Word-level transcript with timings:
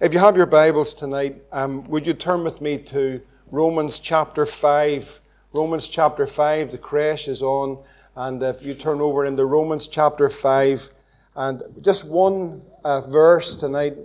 If 0.00 0.12
you 0.12 0.18
have 0.18 0.36
your 0.36 0.46
Bibles 0.46 0.92
tonight, 0.92 1.40
um, 1.52 1.84
would 1.84 2.04
you 2.04 2.14
turn 2.14 2.42
with 2.42 2.60
me 2.60 2.78
to 2.78 3.22
Romans 3.52 4.00
chapter 4.00 4.44
5? 4.44 5.20
Romans 5.52 5.86
chapter 5.86 6.26
5, 6.26 6.72
the 6.72 6.78
crash 6.78 7.28
is 7.28 7.44
on. 7.44 7.78
And 8.16 8.42
if 8.42 8.64
you 8.64 8.74
turn 8.74 9.00
over 9.00 9.24
into 9.24 9.44
Romans 9.44 9.86
chapter 9.86 10.28
5, 10.28 10.90
and 11.36 11.62
just 11.80 12.10
one 12.10 12.62
uh, 12.82 13.02
verse 13.02 13.54
tonight, 13.54 13.96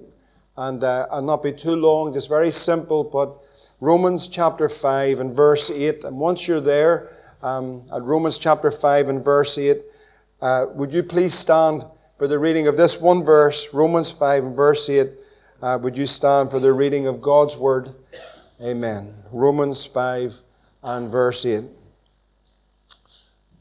and 0.58 0.84
uh, 0.84 1.22
not 1.22 1.42
be 1.42 1.52
too 1.52 1.76
long, 1.76 2.14
just 2.14 2.30
very 2.30 2.52
simple, 2.52 3.04
but 3.04 3.40
Romans 3.80 4.28
chapter 4.28 4.70
5 4.70 5.22
and 5.22 5.34
verse 5.34 5.72
8. 5.72 6.04
And 6.04 6.20
once 6.20 6.48
you're 6.48 6.62
there, 6.62 7.10
um, 7.42 7.84
at 7.92 8.04
Romans 8.04 8.38
chapter 8.38 8.70
5 8.70 9.10
and 9.10 9.26
verse 9.26 9.58
8, 9.58 9.82
uh, 10.44 10.68
would 10.76 10.94
you 10.94 11.02
please 11.02 11.34
stand 11.34 11.84
for 12.20 12.28
the 12.28 12.38
reading 12.38 12.68
of 12.68 12.78
this 12.78 13.02
one 13.02 13.26
verse, 13.26 13.74
Romans 13.74 14.12
5 14.12 14.44
and 14.44 14.56
verse 14.56 14.88
8? 14.88 15.10
Uh, 15.62 15.78
would 15.82 15.98
you 15.98 16.06
stand 16.06 16.50
for 16.50 16.60
the 16.60 16.72
reading 16.72 17.08
of 17.08 17.20
God's 17.22 17.58
Word? 17.58 17.90
Amen. 18.64 19.14
Romans 19.34 19.86
5 19.86 20.40
and 20.84 21.12
verse 21.12 21.46
8. 21.46 21.66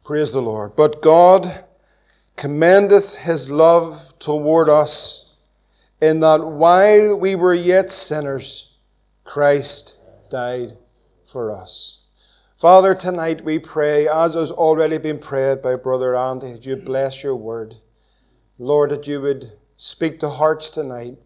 Praise 0.04 0.32
the 0.32 0.40
Lord. 0.40 0.76
But 0.76 1.02
God 1.02 1.64
commendeth 2.36 3.16
his 3.16 3.50
love 3.50 4.14
toward 4.20 4.68
us 4.68 5.34
in 6.00 6.20
that 6.20 6.44
while 6.44 7.18
we 7.18 7.34
were 7.34 7.54
yet 7.54 7.90
sinners, 7.90 8.76
Christ 9.24 9.98
died 10.30 10.76
for 11.26 11.50
us. 11.50 12.02
Father, 12.56 12.94
tonight 12.94 13.44
we 13.44 13.58
pray, 13.58 14.08
as 14.08 14.34
has 14.34 14.52
already 14.52 14.98
been 14.98 15.18
prayed 15.18 15.62
by 15.62 15.74
Brother 15.74 16.16
Andy, 16.16 16.52
that 16.52 16.64
you 16.64 16.76
bless 16.76 17.24
your 17.24 17.36
word. 17.36 17.74
Lord, 18.58 18.90
that 18.90 19.08
you 19.08 19.20
would 19.20 19.52
speak 19.76 20.20
to 20.20 20.28
hearts 20.28 20.70
tonight. 20.70 21.16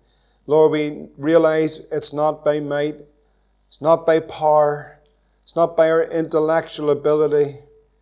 Lord, 0.46 0.72
we 0.72 1.08
realize 1.16 1.86
it's 1.92 2.12
not 2.12 2.44
by 2.44 2.60
might, 2.60 2.96
it's 3.68 3.80
not 3.80 4.04
by 4.04 4.20
power, 4.20 4.98
it's 5.42 5.54
not 5.54 5.76
by 5.76 5.90
our 5.90 6.04
intellectual 6.04 6.90
ability, 6.90 7.58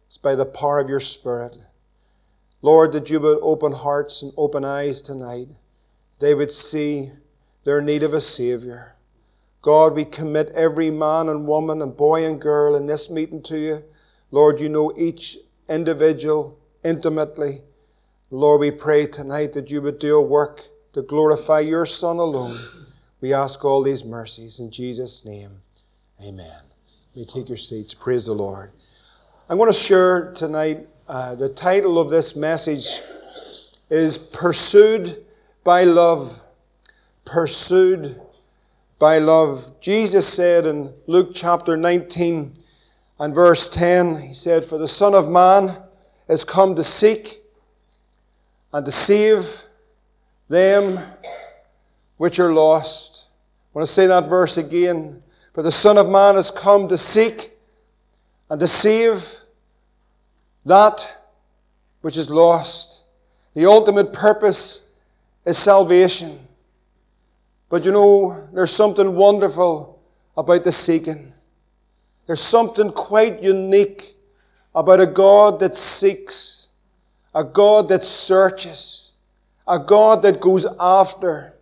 it's 0.07 0.19
by 0.19 0.35
the 0.35 0.47
power 0.47 0.81
of 0.81 0.89
your 0.89 1.01
Spirit. 1.01 1.59
Lord, 2.63 2.93
that 2.93 3.11
you 3.11 3.21
would 3.21 3.39
open 3.43 3.73
hearts 3.73 4.23
and 4.23 4.33
open 4.37 4.65
eyes 4.65 5.01
tonight. 5.01 5.49
They 6.19 6.35
would 6.35 6.51
see 6.51 7.11
their 7.65 7.81
need 7.81 8.03
of 8.03 8.15
a 8.15 8.21
Savior. 8.21 8.97
God, 9.63 9.95
we 9.95 10.05
commit 10.07 10.49
every 10.55 10.91
man 10.91 11.29
and 11.29 11.47
woman 11.47 11.83
and 11.83 11.95
boy 11.95 12.25
and 12.25 12.41
girl 12.41 12.77
in 12.77 12.87
this 12.87 13.11
meeting 13.11 13.43
to 13.43 13.59
you. 13.59 13.85
Lord, 14.31 14.61
you 14.61 14.69
know 14.71 14.93
each 14.97 15.37
individual 15.69 16.59
intimately. 16.83 17.59
Lord, 18.31 18.61
we 18.61 18.71
pray 18.71 19.07
tonight 19.07 19.53
that 19.53 19.71
you 19.71 19.83
would 19.83 19.99
do 19.99 20.17
a 20.17 20.23
work 20.23 20.65
to 20.93 21.03
glorify 21.03 21.61
your 21.61 21.87
Son 21.87 22.17
alone. 22.17 22.59
We 23.21 23.33
ask 23.33 23.65
all 23.65 23.83
these 23.83 24.05
mercies 24.05 24.61
in 24.61 24.71
Jesus' 24.71 25.25
name. 25.25 25.51
Amen. 26.27 26.61
You 27.15 27.23
may 27.23 27.27
take 27.27 27.49
your 27.49 27.57
seats. 27.57 27.95
Praise 27.95 28.27
the 28.27 28.33
Lord. 28.33 28.73
I'm 29.49 29.59
going 29.59 29.71
to 29.71 29.79
share 29.79 30.33
tonight 30.33 30.87
uh, 31.09 31.35
the 31.35 31.49
title 31.49 31.99
of 31.99 32.09
this 32.09 32.37
message 32.37 33.01
is 33.91 34.17
Pursued 34.17 35.25
by 35.65 35.85
Love. 35.85 36.43
Pursued 37.25 38.21
by 38.99 39.19
Love. 39.19 39.81
Jesus 39.81 40.27
said 40.27 40.67
in 40.67 40.93
Luke 41.07 41.31
chapter 41.35 41.77
19 41.77 42.53
and 43.19 43.35
verse 43.35 43.69
10, 43.69 44.17
He 44.17 44.35
said, 44.35 44.65
For 44.65 44.79
the 44.79 44.89
Son 44.89 45.15
of 45.15 45.29
Man 45.29 45.77
is 46.29 46.45
come 46.45 46.75
to 46.75 46.85
seek 46.85 47.43
and 48.73 48.85
to 48.85 48.93
save 48.93 49.65
them 50.51 50.99
which 52.17 52.41
are 52.41 52.53
lost. 52.53 53.29
I 53.73 53.79
want 53.79 53.87
to 53.87 53.93
say 53.93 54.09
that 54.09 54.27
verse 54.27 54.59
again. 54.59 55.23
For 55.55 55.63
the 55.63 55.71
Son 55.71 55.97
of 55.97 56.11
Man 56.11 56.35
has 56.35 56.51
come 56.51 56.89
to 56.89 56.99
seek 56.99 57.57
and 58.51 58.59
to 58.59 58.67
save 58.67 59.37
that 60.67 61.19
which 62.01 62.17
is 62.17 62.31
lost. 62.31 63.05
The 63.55 63.67
ultimate 63.67 64.13
purpose 64.13 64.89
is 65.47 65.57
salvation. 65.57 66.37
But 67.69 67.85
you 67.85 67.93
know, 67.93 68.49
there's 68.53 68.73
something 68.73 69.15
wonderful 69.15 70.03
about 70.37 70.65
the 70.65 70.73
seeking. 70.73 71.33
There's 72.27 72.41
something 72.41 72.91
quite 72.91 73.41
unique 73.41 74.15
about 74.75 75.01
a 75.01 75.07
God 75.07 75.61
that 75.61 75.77
seeks, 75.77 76.71
a 77.35 77.45
God 77.45 77.89
that 77.91 78.03
searches 78.03 79.10
a 79.71 79.79
God 79.79 80.23
that 80.23 80.41
goes 80.41 80.67
after, 80.81 81.55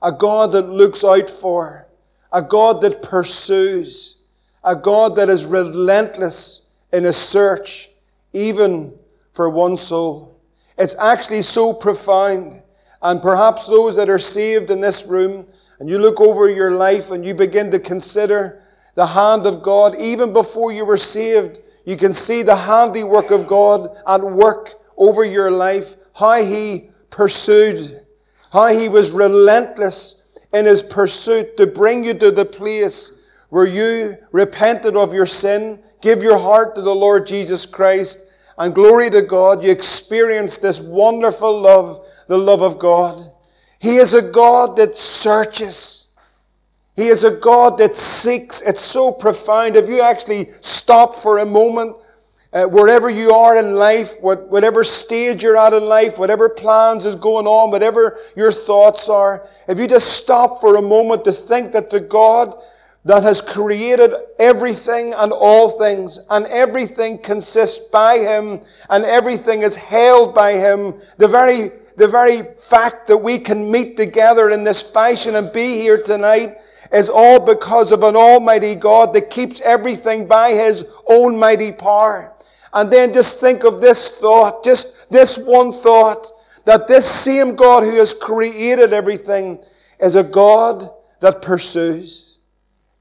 a 0.00 0.12
God 0.12 0.52
that 0.52 0.68
looks 0.68 1.02
out 1.04 1.28
for, 1.28 1.88
a 2.32 2.40
God 2.40 2.80
that 2.82 3.02
pursues, 3.02 4.22
a 4.62 4.76
God 4.76 5.16
that 5.16 5.28
is 5.28 5.44
relentless 5.44 6.70
in 6.92 7.02
his 7.02 7.16
search, 7.16 7.90
even 8.32 8.96
for 9.32 9.50
one 9.50 9.76
soul. 9.76 10.40
It's 10.78 10.96
actually 11.00 11.42
so 11.42 11.72
profound. 11.74 12.62
And 13.02 13.20
perhaps 13.20 13.66
those 13.66 13.96
that 13.96 14.08
are 14.08 14.20
saved 14.20 14.70
in 14.70 14.80
this 14.80 15.08
room, 15.08 15.44
and 15.80 15.90
you 15.90 15.98
look 15.98 16.20
over 16.20 16.48
your 16.48 16.70
life 16.70 17.10
and 17.10 17.24
you 17.24 17.34
begin 17.34 17.72
to 17.72 17.80
consider 17.80 18.62
the 18.94 19.06
hand 19.06 19.46
of 19.46 19.62
God, 19.62 19.96
even 19.96 20.32
before 20.32 20.70
you 20.70 20.84
were 20.84 20.96
saved, 20.96 21.58
you 21.84 21.96
can 21.96 22.12
see 22.12 22.44
the 22.44 22.54
handiwork 22.54 23.32
of 23.32 23.48
God 23.48 23.96
at 24.06 24.20
work 24.22 24.74
over 24.96 25.24
your 25.24 25.50
life, 25.50 25.96
how 26.14 26.40
He 26.40 26.90
pursued, 27.18 28.00
how 28.52 28.68
he 28.68 28.88
was 28.88 29.10
relentless 29.10 30.38
in 30.52 30.64
his 30.64 30.84
pursuit 30.84 31.56
to 31.56 31.66
bring 31.66 32.04
you 32.04 32.14
to 32.14 32.30
the 32.30 32.44
place 32.44 33.42
where 33.48 33.66
you 33.66 34.16
repented 34.30 34.96
of 34.96 35.12
your 35.12 35.26
sin, 35.26 35.82
give 36.00 36.22
your 36.22 36.38
heart 36.38 36.76
to 36.76 36.80
the 36.80 36.94
Lord 36.94 37.26
Jesus 37.26 37.66
Christ, 37.66 38.52
and 38.56 38.72
glory 38.72 39.10
to 39.10 39.22
God, 39.22 39.64
you 39.64 39.72
experience 39.72 40.58
this 40.58 40.80
wonderful 40.80 41.60
love, 41.60 42.06
the 42.28 42.38
love 42.38 42.62
of 42.62 42.78
God. 42.78 43.20
He 43.80 43.96
is 43.96 44.14
a 44.14 44.22
God 44.22 44.76
that 44.76 44.94
searches. 44.94 46.12
He 46.94 47.08
is 47.08 47.24
a 47.24 47.32
God 47.32 47.78
that 47.78 47.96
seeks. 47.96 48.62
It's 48.62 48.80
so 48.80 49.10
profound. 49.10 49.74
If 49.74 49.88
you 49.88 50.02
actually 50.02 50.44
stop 50.60 51.16
for 51.16 51.38
a 51.38 51.46
moment 51.46 51.96
uh, 52.52 52.64
wherever 52.64 53.10
you 53.10 53.32
are 53.32 53.58
in 53.58 53.74
life, 53.74 54.14
what, 54.20 54.48
whatever 54.48 54.82
stage 54.82 55.42
you're 55.42 55.56
at 55.56 55.74
in 55.74 55.84
life, 55.84 56.18
whatever 56.18 56.48
plans 56.48 57.04
is 57.04 57.14
going 57.14 57.46
on, 57.46 57.70
whatever 57.70 58.16
your 58.36 58.50
thoughts 58.50 59.08
are, 59.08 59.46
if 59.68 59.78
you 59.78 59.86
just 59.86 60.14
stop 60.14 60.60
for 60.60 60.76
a 60.76 60.82
moment 60.82 61.24
to 61.24 61.32
think 61.32 61.72
that 61.72 61.90
the 61.90 62.00
God 62.00 62.54
that 63.04 63.22
has 63.22 63.40
created 63.40 64.12
everything 64.38 65.14
and 65.14 65.32
all 65.32 65.68
things, 65.68 66.20
and 66.30 66.46
everything 66.46 67.18
consists 67.18 67.88
by 67.88 68.18
Him, 68.18 68.60
and 68.90 69.04
everything 69.04 69.62
is 69.62 69.76
held 69.76 70.34
by 70.34 70.52
Him, 70.52 70.94
the 71.18 71.28
very, 71.28 71.70
the 71.96 72.08
very 72.08 72.42
fact 72.56 73.06
that 73.08 73.16
we 73.16 73.38
can 73.38 73.70
meet 73.70 73.96
together 73.96 74.50
in 74.50 74.64
this 74.64 74.82
fashion 74.82 75.36
and 75.36 75.52
be 75.52 75.76
here 75.76 76.02
tonight 76.02 76.56
is 76.92 77.10
all 77.10 77.38
because 77.38 77.92
of 77.92 78.02
an 78.02 78.16
almighty 78.16 78.74
God 78.74 79.12
that 79.12 79.30
keeps 79.30 79.60
everything 79.60 80.26
by 80.26 80.50
His 80.50 80.90
own 81.06 81.38
mighty 81.38 81.72
power. 81.72 82.34
And 82.72 82.92
then 82.92 83.12
just 83.12 83.40
think 83.40 83.64
of 83.64 83.80
this 83.80 84.12
thought, 84.12 84.62
just 84.62 85.10
this 85.10 85.38
one 85.38 85.72
thought, 85.72 86.26
that 86.64 86.86
this 86.86 87.08
same 87.08 87.56
God 87.56 87.82
who 87.82 87.96
has 87.96 88.12
created 88.12 88.92
everything 88.92 89.62
is 90.00 90.16
a 90.16 90.22
God 90.22 90.84
that 91.20 91.40
pursues. 91.40 92.38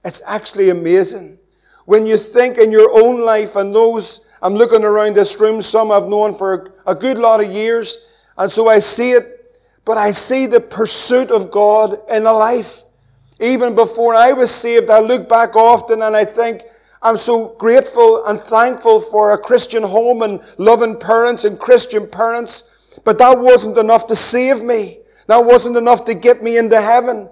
It's 0.05 0.21
actually 0.27 0.69
amazing. 0.69 1.37
When 1.85 2.05
you 2.05 2.17
think 2.17 2.57
in 2.57 2.71
your 2.71 2.91
own 2.91 3.21
life, 3.21 3.55
and 3.55 3.73
those, 3.73 4.31
I'm 4.41 4.53
looking 4.53 4.83
around 4.83 5.15
this 5.15 5.39
room, 5.39 5.61
some 5.61 5.91
I've 5.91 6.07
known 6.07 6.33
for 6.33 6.73
a 6.85 6.95
good 6.95 7.17
lot 7.17 7.43
of 7.43 7.51
years, 7.51 8.13
and 8.37 8.51
so 8.51 8.69
I 8.69 8.79
see 8.79 9.11
it, 9.11 9.59
but 9.83 9.97
I 9.97 10.11
see 10.11 10.47
the 10.47 10.59
pursuit 10.59 11.31
of 11.31 11.51
God 11.51 11.99
in 12.09 12.25
a 12.25 12.33
life. 12.33 12.83
Even 13.39 13.75
before 13.75 14.15
I 14.15 14.33
was 14.33 14.49
saved, 14.49 14.89
I 14.89 14.99
look 14.99 15.29
back 15.29 15.55
often 15.55 16.01
and 16.01 16.15
I 16.15 16.25
think, 16.25 16.63
I'm 17.01 17.17
so 17.17 17.55
grateful 17.57 18.25
and 18.25 18.39
thankful 18.39 18.99
for 18.99 19.33
a 19.33 19.37
Christian 19.37 19.83
home 19.83 20.21
and 20.23 20.41
loving 20.57 20.97
parents 20.99 21.45
and 21.45 21.59
Christian 21.59 22.07
parents. 22.07 22.99
But 23.05 23.17
that 23.19 23.37
wasn't 23.39 23.77
enough 23.77 24.07
to 24.07 24.15
save 24.15 24.63
me. 24.63 24.99
That 25.27 25.45
wasn't 25.45 25.77
enough 25.77 26.05
to 26.05 26.13
get 26.13 26.41
me 26.41 26.57
into 26.57 26.81
heaven. 26.81 27.29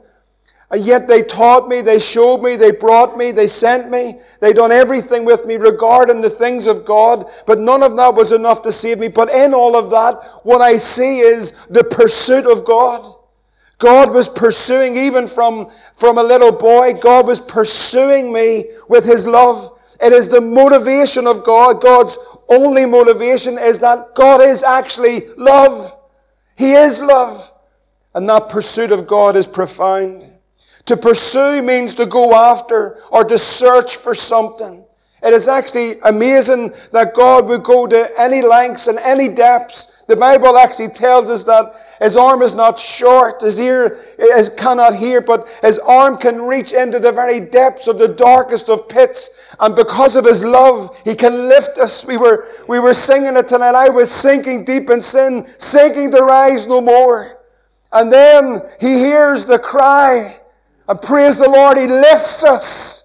And 0.71 0.83
yet 0.83 1.07
they 1.07 1.21
taught 1.21 1.67
me, 1.67 1.81
they 1.81 1.99
showed 1.99 2.41
me, 2.41 2.55
they 2.55 2.71
brought 2.71 3.17
me, 3.17 3.31
they 3.31 3.47
sent 3.47 3.89
me, 3.89 4.19
they 4.41 4.51
done 4.51 4.71
everything 4.71 5.23
with 5.23 5.45
me 5.45 5.57
regarding 5.57 6.21
the 6.21 6.29
things 6.29 6.65
of 6.65 6.85
God, 6.85 7.29
but 7.45 7.59
none 7.59 7.83
of 7.83 7.95
that 7.97 8.15
was 8.15 8.31
enough 8.31 8.63
to 8.63 8.71
save 8.71 8.97
me. 8.97 9.07
But 9.07 9.29
in 9.29 9.53
all 9.53 9.75
of 9.75 9.91
that, 9.91 10.23
what 10.43 10.61
I 10.61 10.77
see 10.77 11.19
is 11.19 11.65
the 11.67 11.83
pursuit 11.83 12.45
of 12.51 12.65
God. 12.65 13.05
God 13.77 14.13
was 14.13 14.29
pursuing, 14.29 14.95
even 14.95 15.27
from, 15.27 15.69
from 15.93 16.17
a 16.17 16.23
little 16.23 16.51
boy, 16.51 16.93
God 16.93 17.27
was 17.27 17.41
pursuing 17.41 18.31
me 18.31 18.65
with 18.87 19.05
His 19.05 19.27
love. 19.27 19.71
It 20.01 20.13
is 20.13 20.29
the 20.29 20.41
motivation 20.41 21.27
of 21.27 21.43
God. 21.43 21.81
God's 21.81 22.17
only 22.49 22.85
motivation 22.85 23.57
is 23.57 23.79
that 23.79 24.15
God 24.15 24.41
is 24.41 24.63
actually 24.63 25.21
love. 25.37 25.99
He 26.57 26.73
is 26.73 27.01
love. 27.01 27.51
And 28.13 28.29
that 28.29 28.49
pursuit 28.49 28.91
of 28.91 29.07
God 29.07 29.35
is 29.35 29.47
profound. 29.47 30.23
To 30.85 30.95
pursue 30.95 31.61
means 31.61 31.95
to 31.95 32.05
go 32.05 32.33
after 32.33 32.97
or 33.11 33.23
to 33.25 33.37
search 33.37 33.97
for 33.97 34.15
something. 34.15 34.84
It 35.25 35.33
is 35.33 35.47
actually 35.47 35.95
amazing 36.03 36.71
that 36.91 37.15
God 37.15 37.47
would 37.47 37.63
go 37.63 37.87
to 37.87 38.11
any 38.15 38.43
lengths 38.43 38.85
and 38.85 38.99
any 38.99 39.27
depths. 39.27 40.03
The 40.07 40.15
Bible 40.15 40.55
actually 40.55 40.89
tells 40.89 41.31
us 41.31 41.43
that 41.45 41.73
his 41.99 42.15
arm 42.15 42.43
is 42.43 42.53
not 42.53 42.77
short, 42.77 43.41
his 43.41 43.59
ear 43.59 43.97
is, 44.19 44.49
cannot 44.49 44.93
hear, 44.93 45.21
but 45.21 45.47
his 45.63 45.79
arm 45.79 46.17
can 46.17 46.39
reach 46.39 46.73
into 46.73 46.99
the 46.99 47.11
very 47.11 47.39
depths 47.39 47.87
of 47.87 47.97
the 47.97 48.07
darkest 48.07 48.69
of 48.69 48.87
pits. 48.87 49.51
And 49.59 49.75
because 49.75 50.15
of 50.15 50.25
his 50.25 50.43
love, 50.43 50.95
he 51.03 51.15
can 51.15 51.49
lift 51.49 51.79
us. 51.79 52.05
We 52.05 52.17
were, 52.17 52.45
we 52.67 52.79
were 52.79 52.93
singing 52.93 53.35
it 53.35 53.47
tonight. 53.47 53.73
I 53.73 53.89
was 53.89 54.11
sinking 54.11 54.63
deep 54.63 54.91
in 54.91 55.01
sin, 55.01 55.47
sinking 55.57 56.11
to 56.11 56.21
rise 56.21 56.67
no 56.67 56.81
more. 56.81 57.39
And 57.93 58.13
then 58.13 58.61
he 58.79 58.99
hears 58.99 59.47
the 59.47 59.57
cry, 59.57 60.35
and 60.87 61.01
praise 61.01 61.39
the 61.39 61.49
Lord, 61.49 61.77
he 61.77 61.87
lifts 61.87 62.43
us 62.43 63.04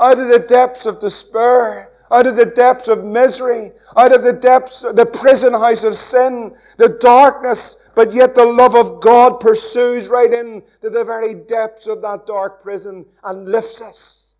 out 0.00 0.18
of 0.18 0.28
the 0.28 0.38
depths 0.38 0.86
of 0.86 0.98
despair, 0.98 1.90
out 2.10 2.26
of 2.26 2.36
the 2.36 2.46
depths 2.46 2.88
of 2.88 3.04
misery, 3.04 3.70
out 3.96 4.12
of 4.12 4.22
the 4.22 4.32
depths, 4.32 4.80
the 4.80 5.06
prison 5.06 5.52
house 5.52 5.84
of 5.84 5.94
sin, 5.94 6.54
the 6.78 6.88
darkness, 7.00 7.90
but 7.94 8.12
yet 8.12 8.34
the 8.34 8.44
love 8.44 8.74
of 8.74 9.00
God 9.00 9.38
pursues 9.38 10.08
right 10.08 10.32
into 10.32 10.90
the 10.90 11.04
very 11.04 11.34
depths 11.34 11.86
of 11.86 12.02
that 12.02 12.26
dark 12.26 12.62
prison 12.62 13.04
and 13.24 13.48
lifts 13.48 13.80
us. 13.80 14.36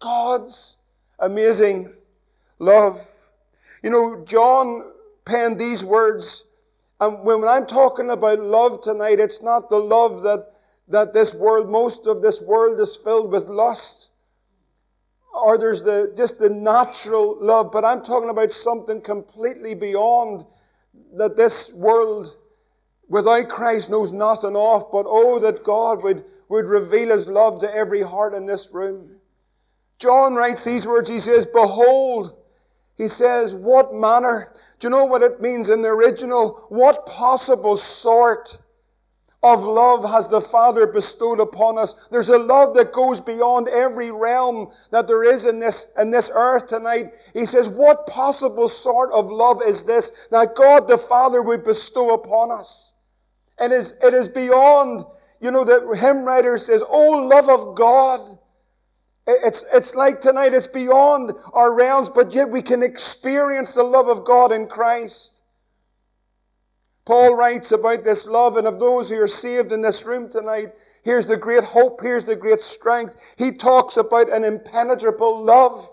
God's 0.00 0.78
amazing 1.20 1.92
love. 2.58 2.98
You 3.82 3.90
know, 3.90 4.24
John 4.24 4.92
penned 5.26 5.60
these 5.60 5.84
words, 5.84 6.48
and 7.00 7.22
when 7.24 7.44
I'm 7.44 7.66
talking 7.66 8.10
about 8.10 8.40
love 8.40 8.80
tonight, 8.80 9.20
it's 9.20 9.42
not 9.42 9.70
the 9.70 9.78
love 9.78 10.22
that, 10.22 10.52
that 10.88 11.12
this 11.12 11.34
world, 11.34 11.70
most 11.70 12.06
of 12.06 12.20
this 12.20 12.42
world 12.42 12.80
is 12.80 12.96
filled 12.96 13.30
with 13.30 13.48
lust 13.48 14.09
or 15.44 15.58
there's 15.58 15.82
the 15.82 16.12
just 16.16 16.38
the 16.38 16.50
natural 16.50 17.36
love, 17.40 17.70
but 17.72 17.84
I'm 17.84 18.02
talking 18.02 18.30
about 18.30 18.52
something 18.52 19.00
completely 19.00 19.74
beyond 19.74 20.44
that 21.14 21.36
this 21.36 21.72
world 21.74 22.36
without 23.10 23.48
Christ 23.48 23.90
knows 23.90 24.12
nothing 24.12 24.56
of, 24.56 24.84
but 24.90 25.04
oh 25.06 25.38
that 25.40 25.64
God 25.64 26.02
would, 26.02 26.24
would 26.48 26.66
reveal 26.66 27.10
his 27.10 27.28
love 27.28 27.60
to 27.60 27.74
every 27.74 28.02
heart 28.02 28.34
in 28.34 28.46
this 28.46 28.72
room. 28.72 29.20
John 29.98 30.34
writes 30.34 30.64
these 30.64 30.86
words, 30.86 31.10
he 31.10 31.18
says, 31.18 31.46
Behold, 31.46 32.38
he 32.96 33.08
says, 33.08 33.54
what 33.54 33.92
manner? 33.92 34.52
Do 34.78 34.86
you 34.86 34.90
know 34.90 35.04
what 35.04 35.22
it 35.22 35.40
means 35.40 35.70
in 35.70 35.82
the 35.82 35.88
original? 35.88 36.66
What 36.68 37.04
possible 37.06 37.76
sort 37.76 38.62
of 39.42 39.64
love 39.64 40.08
has 40.08 40.28
the 40.28 40.40
Father 40.40 40.86
bestowed 40.86 41.40
upon 41.40 41.78
us. 41.78 42.08
There's 42.08 42.28
a 42.28 42.38
love 42.38 42.74
that 42.74 42.92
goes 42.92 43.20
beyond 43.20 43.68
every 43.68 44.10
realm 44.10 44.70
that 44.90 45.06
there 45.06 45.24
is 45.24 45.46
in 45.46 45.58
this, 45.58 45.92
in 45.98 46.10
this 46.10 46.30
earth 46.34 46.66
tonight. 46.66 47.14
He 47.32 47.46
says, 47.46 47.68
what 47.68 48.06
possible 48.06 48.68
sort 48.68 49.10
of 49.12 49.30
love 49.30 49.62
is 49.66 49.84
this 49.84 50.28
that 50.30 50.54
God 50.54 50.88
the 50.88 50.98
Father 50.98 51.40
would 51.42 51.64
bestow 51.64 52.12
upon 52.12 52.50
us? 52.50 52.94
And 53.58 53.72
it 53.72 53.76
is, 53.76 53.96
it 54.02 54.14
is 54.14 54.28
beyond, 54.28 55.04
you 55.40 55.50
know, 55.50 55.64
the 55.64 55.96
hymn 55.96 56.24
writer 56.24 56.58
says, 56.58 56.82
Oh, 56.88 57.26
love 57.26 57.48
of 57.48 57.76
God. 57.76 58.20
It's, 59.26 59.64
it's 59.72 59.94
like 59.94 60.20
tonight, 60.20 60.54
it's 60.54 60.66
beyond 60.66 61.32
our 61.52 61.74
realms, 61.74 62.10
but 62.10 62.34
yet 62.34 62.48
we 62.48 62.62
can 62.62 62.82
experience 62.82 63.74
the 63.74 63.84
love 63.84 64.08
of 64.08 64.24
God 64.24 64.50
in 64.50 64.66
Christ. 64.66 65.39
Paul 67.06 67.34
writes 67.34 67.72
about 67.72 68.04
this 68.04 68.26
love, 68.26 68.56
and 68.56 68.66
of 68.66 68.78
those 68.78 69.10
who 69.10 69.20
are 69.20 69.26
saved 69.26 69.72
in 69.72 69.80
this 69.80 70.04
room 70.04 70.28
tonight, 70.28 70.74
here's 71.02 71.26
the 71.26 71.36
great 71.36 71.64
hope, 71.64 72.00
here's 72.00 72.26
the 72.26 72.36
great 72.36 72.62
strength. 72.62 73.34
He 73.38 73.52
talks 73.52 73.96
about 73.96 74.30
an 74.30 74.44
impenetrable 74.44 75.42
love, 75.42 75.92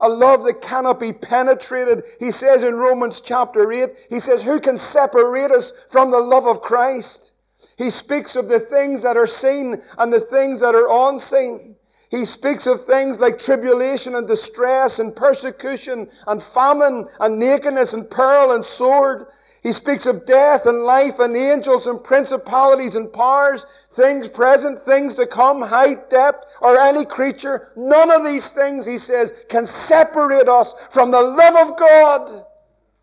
a 0.00 0.08
love 0.08 0.44
that 0.44 0.60
cannot 0.60 1.00
be 1.00 1.12
penetrated. 1.12 2.04
He 2.20 2.30
says 2.30 2.64
in 2.64 2.74
Romans 2.74 3.20
chapter 3.20 3.72
8, 3.72 4.06
he 4.10 4.20
says, 4.20 4.42
Who 4.42 4.60
can 4.60 4.76
separate 4.76 5.50
us 5.50 5.86
from 5.88 6.10
the 6.10 6.20
love 6.20 6.46
of 6.46 6.60
Christ? 6.60 7.32
He 7.78 7.90
speaks 7.90 8.36
of 8.36 8.48
the 8.48 8.58
things 8.58 9.02
that 9.02 9.16
are 9.16 9.26
seen 9.26 9.76
and 9.98 10.12
the 10.12 10.20
things 10.20 10.60
that 10.60 10.74
are 10.74 11.08
unseen. 11.08 11.76
He 12.10 12.26
speaks 12.26 12.66
of 12.66 12.78
things 12.78 13.20
like 13.20 13.38
tribulation 13.38 14.16
and 14.16 14.28
distress 14.28 14.98
and 14.98 15.16
persecution 15.16 16.10
and 16.26 16.42
famine 16.42 17.08
and 17.20 17.38
nakedness 17.38 17.94
and 17.94 18.08
peril 18.08 18.52
and 18.52 18.62
sword. 18.62 19.28
He 19.62 19.70
speaks 19.70 20.06
of 20.06 20.26
death 20.26 20.66
and 20.66 20.82
life 20.82 21.20
and 21.20 21.36
angels 21.36 21.86
and 21.86 22.02
principalities 22.02 22.96
and 22.96 23.12
powers, 23.12 23.86
things 23.90 24.28
present, 24.28 24.76
things 24.76 25.14
to 25.14 25.26
come, 25.26 25.62
height, 25.62 26.10
depth, 26.10 26.46
or 26.60 26.76
any 26.76 27.04
creature. 27.04 27.68
None 27.76 28.10
of 28.10 28.24
these 28.24 28.50
things, 28.50 28.84
he 28.84 28.98
says, 28.98 29.44
can 29.48 29.64
separate 29.64 30.48
us 30.48 30.74
from 30.90 31.12
the 31.12 31.22
love 31.22 31.68
of 31.68 31.78
God. 31.78 32.28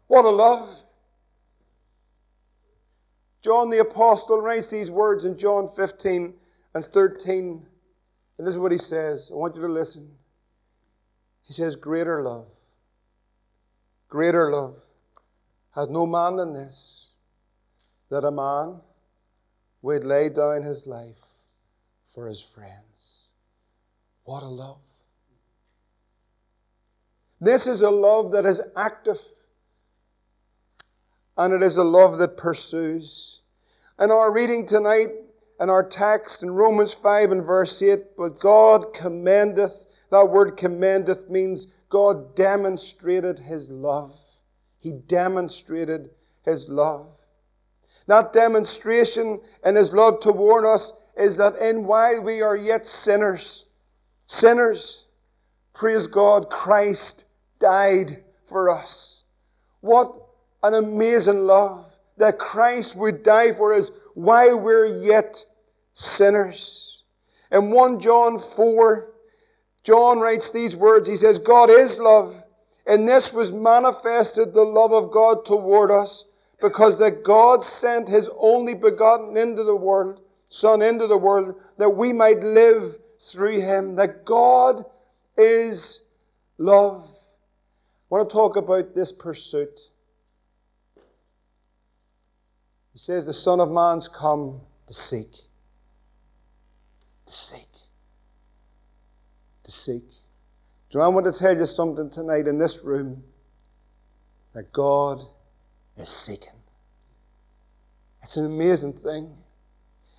What 0.07 0.25
a 0.25 0.29
love. 0.29 0.83
John 3.41 3.69
the 3.69 3.79
Apostle 3.79 4.41
writes 4.41 4.69
these 4.69 4.91
words 4.91 5.23
in 5.23 5.37
John 5.37 5.65
15 5.65 6.33
and 6.73 6.83
13. 6.83 7.65
And 8.37 8.47
this 8.47 8.55
is 8.55 8.59
what 8.59 8.73
he 8.73 8.77
says. 8.77 9.31
I 9.31 9.37
want 9.37 9.55
you 9.55 9.61
to 9.61 9.69
listen. 9.69 10.11
He 11.43 11.53
says, 11.53 11.77
Greater 11.77 12.21
love. 12.21 12.47
Greater 14.09 14.51
love 14.51 14.88
has 15.79 15.89
no 15.89 16.05
man 16.05 16.35
than 16.35 16.53
this, 16.53 17.13
that 18.09 18.25
a 18.25 18.31
man 18.31 18.81
would 19.81 20.03
lay 20.03 20.27
down 20.27 20.61
his 20.61 20.85
life 20.85 21.23
for 22.05 22.27
his 22.27 22.43
friends. 22.43 23.27
What 24.25 24.43
a 24.43 24.47
love. 24.47 24.85
This 27.39 27.65
is 27.65 27.81
a 27.81 27.89
love 27.89 28.33
that 28.33 28.45
is 28.45 28.61
active, 28.75 29.21
and 31.37 31.53
it 31.53 31.63
is 31.63 31.77
a 31.77 31.83
love 31.83 32.17
that 32.17 32.35
pursues. 32.35 33.43
In 34.01 34.11
our 34.11 34.33
reading 34.33 34.65
tonight, 34.65 35.11
in 35.61 35.69
our 35.69 35.87
text 35.87 36.43
in 36.43 36.51
Romans 36.51 36.93
5 36.93 37.31
and 37.31 37.45
verse 37.45 37.81
8, 37.81 38.17
but 38.17 38.37
God 38.39 38.93
commendeth, 38.93 40.07
that 40.11 40.29
word 40.29 40.57
commendeth 40.57 41.29
means 41.29 41.67
God 41.87 42.35
demonstrated 42.35 43.39
his 43.39 43.71
love. 43.71 44.11
He 44.79 44.93
demonstrated 44.93 46.09
his 46.43 46.69
love. 46.69 47.15
That 48.07 48.33
demonstration 48.33 49.39
in 49.63 49.75
his 49.75 49.93
love 49.93 50.19
toward 50.19 50.65
us 50.65 50.93
is 51.17 51.37
that 51.37 51.57
in 51.57 51.85
while 51.85 52.21
we 52.21 52.41
are 52.41 52.55
yet 52.55 52.85
sinners, 52.85 53.67
sinners, 54.25 55.07
praise 55.73 56.07
God, 56.07 56.49
Christ 56.49 57.29
died 57.59 58.11
for 58.45 58.69
us. 58.69 59.25
What 59.81 60.17
an 60.63 60.73
amazing 60.73 61.45
love 61.45 61.99
that 62.17 62.39
Christ 62.39 62.95
would 62.95 63.23
die 63.23 63.51
for 63.51 63.73
us 63.73 63.91
while 64.13 64.59
we're 64.59 65.01
yet 65.01 65.45
sinners. 65.93 67.03
In 67.51 67.71
1 67.71 67.99
John 67.99 68.37
4, 68.37 69.11
John 69.83 70.19
writes 70.19 70.51
these 70.51 70.75
words. 70.75 71.07
He 71.07 71.15
says, 71.15 71.39
God 71.39 71.69
is 71.69 71.99
love. 71.99 72.43
In 72.89 73.05
this 73.05 73.31
was 73.31 73.51
manifested 73.51 74.53
the 74.53 74.63
love 74.63 74.91
of 74.91 75.11
God 75.11 75.45
toward 75.45 75.91
us, 75.91 76.25
because 76.59 76.97
that 76.99 77.23
God 77.23 77.63
sent 77.63 78.09
his 78.09 78.29
only 78.37 78.73
begotten 78.73 79.37
into 79.37 79.63
the 79.63 79.75
world, 79.75 80.21
Son 80.49 80.81
into 80.81 81.05
the 81.05 81.17
world, 81.17 81.55
that 81.77 81.89
we 81.89 82.11
might 82.11 82.39
live 82.39 82.83
through 83.21 83.61
him. 83.61 83.95
That 83.95 84.25
God 84.25 84.83
is 85.37 86.05
love. 86.57 87.05
I 88.11 88.15
want 88.15 88.29
to 88.29 88.33
talk 88.33 88.55
about 88.55 88.95
this 88.95 89.13
pursuit. 89.13 89.91
He 92.91 92.97
says, 92.97 93.25
The 93.25 93.33
Son 93.33 93.59
of 93.59 93.69
Man's 93.69 94.07
come 94.07 94.61
to 94.87 94.93
seek. 94.93 95.31
To 97.27 97.33
seek. 97.33 97.69
To 99.63 99.71
seek. 99.71 100.09
Do 100.91 101.01
I 101.01 101.07
want 101.07 101.27
to 101.27 101.31
tell 101.31 101.55
you 101.55 101.65
something 101.67 102.09
tonight 102.09 102.47
in 102.47 102.57
this 102.57 102.83
room 102.83 103.23
that 104.53 104.73
God 104.73 105.21
is 105.97 106.09
seeking? 106.09 106.49
It's 108.23 108.37
an 108.37 108.45
amazing 108.45 108.93
thing. 108.93 109.31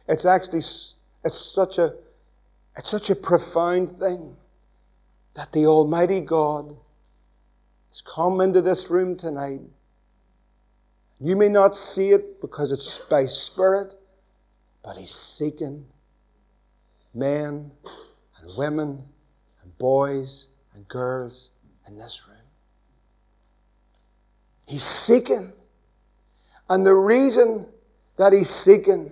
It's 0.09 0.27
actually 0.27 0.59
it's 0.59 1.37
such 1.37 1.79
a 1.79 1.95
it's 2.77 2.89
such 2.89 3.11
a 3.11 3.17
profound 3.17 3.91
thing 3.91 4.37
that 5.35 5.51
the 5.53 5.67
Almighty 5.67 6.21
God 6.21 6.77
has 7.89 8.01
come 8.01 8.41
into 8.41 8.63
this 8.63 8.91
room 8.91 9.17
tonight. 9.17 9.61
You 11.19 11.35
may 11.35 11.49
not 11.49 11.75
see 11.75 12.11
it 12.11 12.41
because 12.41 12.71
it's 12.71 13.01
by 13.01 13.27
Spirit, 13.27 13.97
but 14.85 14.97
He's 14.97 15.11
seeking 15.11 15.85
men 17.13 17.73
and 18.39 18.57
women 18.57 19.05
and 19.63 19.79
boys 19.79 20.47
and 20.75 20.87
girls 20.89 21.51
in 21.87 21.97
this 21.97 22.27
room. 22.29 22.37
He's 24.67 24.85
seeking. 24.85 25.53
And 26.69 26.87
the 26.87 26.95
reason 26.95 27.67
that 28.17 28.33
he's 28.33 28.51
seeking 28.51 29.11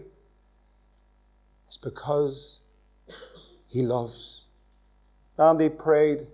is 1.69 1.79
because 1.79 2.61
He 3.69 3.83
loves. 3.83 4.45
And 5.37 5.61
he 5.61 5.69
prayed 5.69 6.27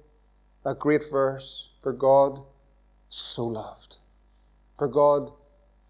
that 0.64 0.78
great 0.78 1.04
verse 1.10 1.70
for 1.80 1.92
God 1.92 2.40
so 3.08 3.46
loved. 3.46 3.98
For 4.78 4.88
God 4.88 5.30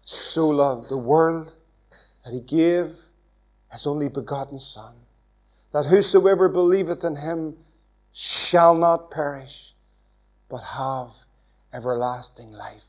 so 0.01 0.49
loved 0.49 0.89
the 0.89 0.97
world 0.97 1.55
that 2.23 2.33
he 2.33 2.41
gave 2.41 2.87
his 3.71 3.87
only 3.87 4.09
begotten 4.09 4.59
Son, 4.59 4.95
that 5.71 5.85
whosoever 5.85 6.49
believeth 6.49 7.03
in 7.03 7.15
him 7.15 7.55
shall 8.17 8.77
not 8.77 9.11
perish, 9.11 9.73
but 10.49 10.61
have 10.61 11.11
everlasting 11.73 12.49
life. 12.53 12.85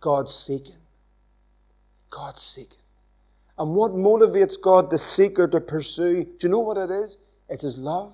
God 0.00 0.28
seeking. 0.28 0.82
God 2.10 2.36
seeking. 2.36 2.80
And 3.56 3.76
what 3.76 3.92
motivates 3.92 4.60
God, 4.60 4.90
the 4.90 4.98
seeker, 4.98 5.46
to 5.46 5.60
pursue? 5.60 6.24
Do 6.24 6.36
you 6.40 6.48
know 6.48 6.58
what 6.58 6.76
it 6.76 6.90
is? 6.90 7.18
It's 7.48 7.62
His 7.62 7.78
love. 7.78 8.12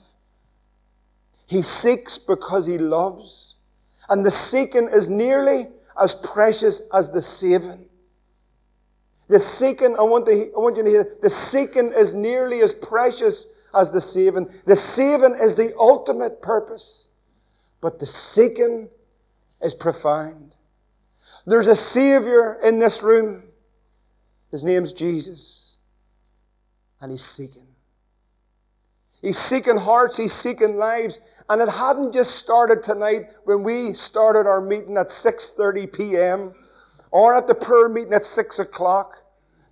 He 1.47 1.63
seeks 1.63 2.19
because 2.19 2.67
He 2.67 2.77
loves. 2.77 3.57
And 4.11 4.25
the 4.25 4.31
seeking 4.31 4.87
is 4.93 5.09
nearly 5.09 5.65
as 5.99 6.15
precious 6.15 6.83
as 6.93 7.11
the 7.11 7.23
saving. 7.23 7.89
The 9.29 9.41
seeking, 9.41 9.97
I 9.99 10.03
want, 10.03 10.27
to, 10.27 10.33
I 10.33 10.61
want 10.61 10.77
you 10.77 10.83
to 10.83 10.91
hear, 10.91 11.07
the 11.23 11.31
seeking 11.31 11.91
is 11.97 12.13
nearly 12.13 12.61
as 12.61 12.75
precious 12.75 13.60
as 13.75 13.91
the 13.91 14.01
saving. 14.01 14.51
The 14.67 14.77
saving 14.77 15.37
is 15.41 15.57
the 15.57 15.75
ultimate 15.79 16.43
purpose. 16.43 17.09
But 17.81 17.99
the 17.99 18.07
seeking 18.07 18.89
is 19.63 19.75
profound. 19.75 20.55
There's 21.47 21.69
a 21.69 21.75
Savior 21.75 22.59
in 22.63 22.79
this 22.79 23.03
room. 23.03 23.43
His 24.51 24.65
name's 24.65 24.93
Jesus. 24.93 25.79
And 27.01 27.11
He's 27.11 27.25
seeking. 27.25 27.67
He's 29.23 29.39
seeking 29.39 29.77
hearts, 29.77 30.17
He's 30.17 30.33
seeking 30.33 30.77
lives. 30.77 31.21
And 31.49 31.61
it 31.61 31.69
hadn't 31.69 32.13
just 32.13 32.37
started 32.37 32.83
tonight 32.83 33.33
when 33.45 33.63
we 33.63 33.93
started 33.93 34.47
our 34.47 34.61
meeting 34.61 34.97
at 34.97 35.07
6.30 35.07 35.97
p.m. 35.97 36.55
or 37.11 37.35
at 37.35 37.47
the 37.47 37.55
prayer 37.55 37.89
meeting 37.89 38.13
at 38.13 38.25
6 38.25 38.59
o'clock. 38.59 39.23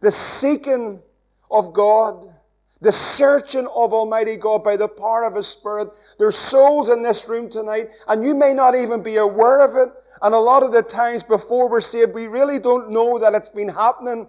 The 0.00 0.10
seeking 0.10 1.02
of 1.50 1.72
God 1.72 2.27
the 2.80 2.92
searching 2.92 3.66
of 3.74 3.92
Almighty 3.92 4.36
God 4.36 4.62
by 4.62 4.76
the 4.76 4.88
power 4.88 5.24
of 5.24 5.34
His 5.34 5.48
Spirit. 5.48 5.88
There's 6.18 6.36
souls 6.36 6.90
in 6.90 7.02
this 7.02 7.28
room 7.28 7.50
tonight, 7.50 7.90
and 8.06 8.24
you 8.24 8.34
may 8.34 8.54
not 8.54 8.74
even 8.74 9.02
be 9.02 9.16
aware 9.16 9.64
of 9.64 9.76
it. 9.76 9.92
And 10.22 10.34
a 10.34 10.38
lot 10.38 10.62
of 10.62 10.72
the 10.72 10.82
times 10.82 11.24
before 11.24 11.70
we're 11.70 11.80
saved, 11.80 12.14
we 12.14 12.26
really 12.26 12.58
don't 12.58 12.90
know 12.90 13.18
that 13.18 13.34
it's 13.34 13.48
been 13.48 13.68
happening. 13.68 14.28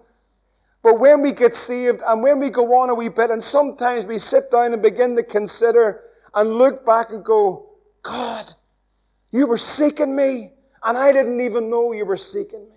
But 0.81 0.99
when 0.99 1.21
we 1.21 1.33
get 1.33 1.53
saved 1.53 2.01
and 2.07 2.23
when 2.23 2.39
we 2.39 2.49
go 2.49 2.73
on 2.75 2.89
a 2.89 2.95
wee 2.95 3.09
bit, 3.09 3.31
and 3.31 3.43
sometimes 3.43 4.07
we 4.07 4.17
sit 4.17 4.49
down 4.51 4.73
and 4.73 4.81
begin 4.81 5.15
to 5.15 5.23
consider 5.23 6.01
and 6.33 6.55
look 6.55 6.85
back 6.85 7.09
and 7.09 7.23
go, 7.23 7.69
God, 8.01 8.45
you 9.31 9.45
were 9.45 9.57
seeking 9.57 10.15
me, 10.15 10.51
and 10.83 10.97
I 10.97 11.11
didn't 11.11 11.41
even 11.41 11.69
know 11.69 11.91
you 11.91 12.05
were 12.05 12.17
seeking 12.17 12.67
me. 12.67 12.75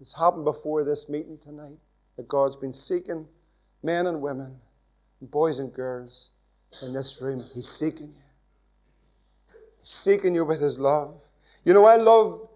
It's 0.00 0.16
happened 0.16 0.44
before 0.44 0.84
this 0.84 1.08
meeting 1.08 1.38
tonight 1.38 1.78
that 2.18 2.26
God's 2.26 2.56
been 2.56 2.72
seeking 2.72 3.28
men 3.84 4.08
and 4.08 4.20
women, 4.20 4.56
boys 5.22 5.60
and 5.60 5.72
girls 5.72 6.32
in 6.82 6.92
this 6.92 7.22
room. 7.22 7.44
He's 7.54 7.68
seeking 7.68 8.08
you. 8.08 9.54
He's 9.78 9.88
seeking 9.88 10.34
you 10.34 10.44
with 10.44 10.60
His 10.60 10.80
love. 10.80 11.22
You 11.64 11.74
know, 11.74 11.86
I 11.86 11.94
love 11.94 12.48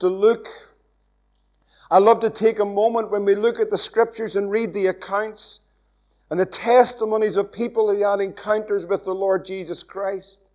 to 0.00 0.08
look, 0.08 0.46
I 1.90 1.98
love 1.98 2.20
to 2.20 2.28
take 2.28 2.58
a 2.58 2.66
moment 2.66 3.10
when 3.10 3.24
we 3.24 3.34
look 3.34 3.58
at 3.58 3.70
the 3.70 3.78
scriptures 3.78 4.36
and 4.36 4.50
read 4.50 4.74
the 4.74 4.88
accounts 4.88 5.60
and 6.30 6.38
the 6.38 6.44
testimonies 6.44 7.36
of 7.36 7.50
people 7.50 7.90
who 7.90 8.04
had 8.04 8.20
encounters 8.20 8.86
with 8.86 9.06
the 9.06 9.14
Lord 9.14 9.42
Jesus 9.42 9.82
Christ. 9.82 10.50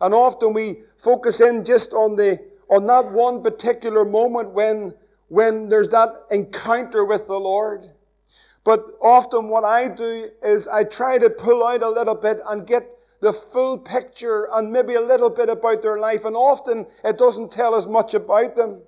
And 0.00 0.14
often 0.14 0.54
we 0.54 0.84
focus 0.96 1.42
in 1.42 1.66
just 1.66 1.92
on 1.92 2.16
the 2.16 2.38
on 2.70 2.86
that 2.86 3.12
one 3.12 3.42
particular 3.42 4.06
moment 4.06 4.52
when 4.52 4.94
when 5.30 5.68
there's 5.68 5.88
that 5.90 6.26
encounter 6.32 7.04
with 7.04 7.28
the 7.28 7.38
Lord. 7.38 7.86
But 8.64 8.84
often 9.00 9.48
what 9.48 9.64
I 9.64 9.88
do 9.88 10.28
is 10.42 10.66
I 10.66 10.82
try 10.82 11.18
to 11.18 11.30
pull 11.30 11.64
out 11.64 11.82
a 11.82 11.88
little 11.88 12.16
bit 12.16 12.40
and 12.48 12.66
get 12.66 12.92
the 13.20 13.32
full 13.32 13.78
picture 13.78 14.48
and 14.52 14.72
maybe 14.72 14.94
a 14.94 15.00
little 15.00 15.30
bit 15.30 15.48
about 15.48 15.82
their 15.82 15.98
life. 15.98 16.24
And 16.24 16.34
often 16.34 16.84
it 17.04 17.16
doesn't 17.16 17.52
tell 17.52 17.76
us 17.76 17.86
much 17.86 18.14
about 18.14 18.56
them. 18.56 18.82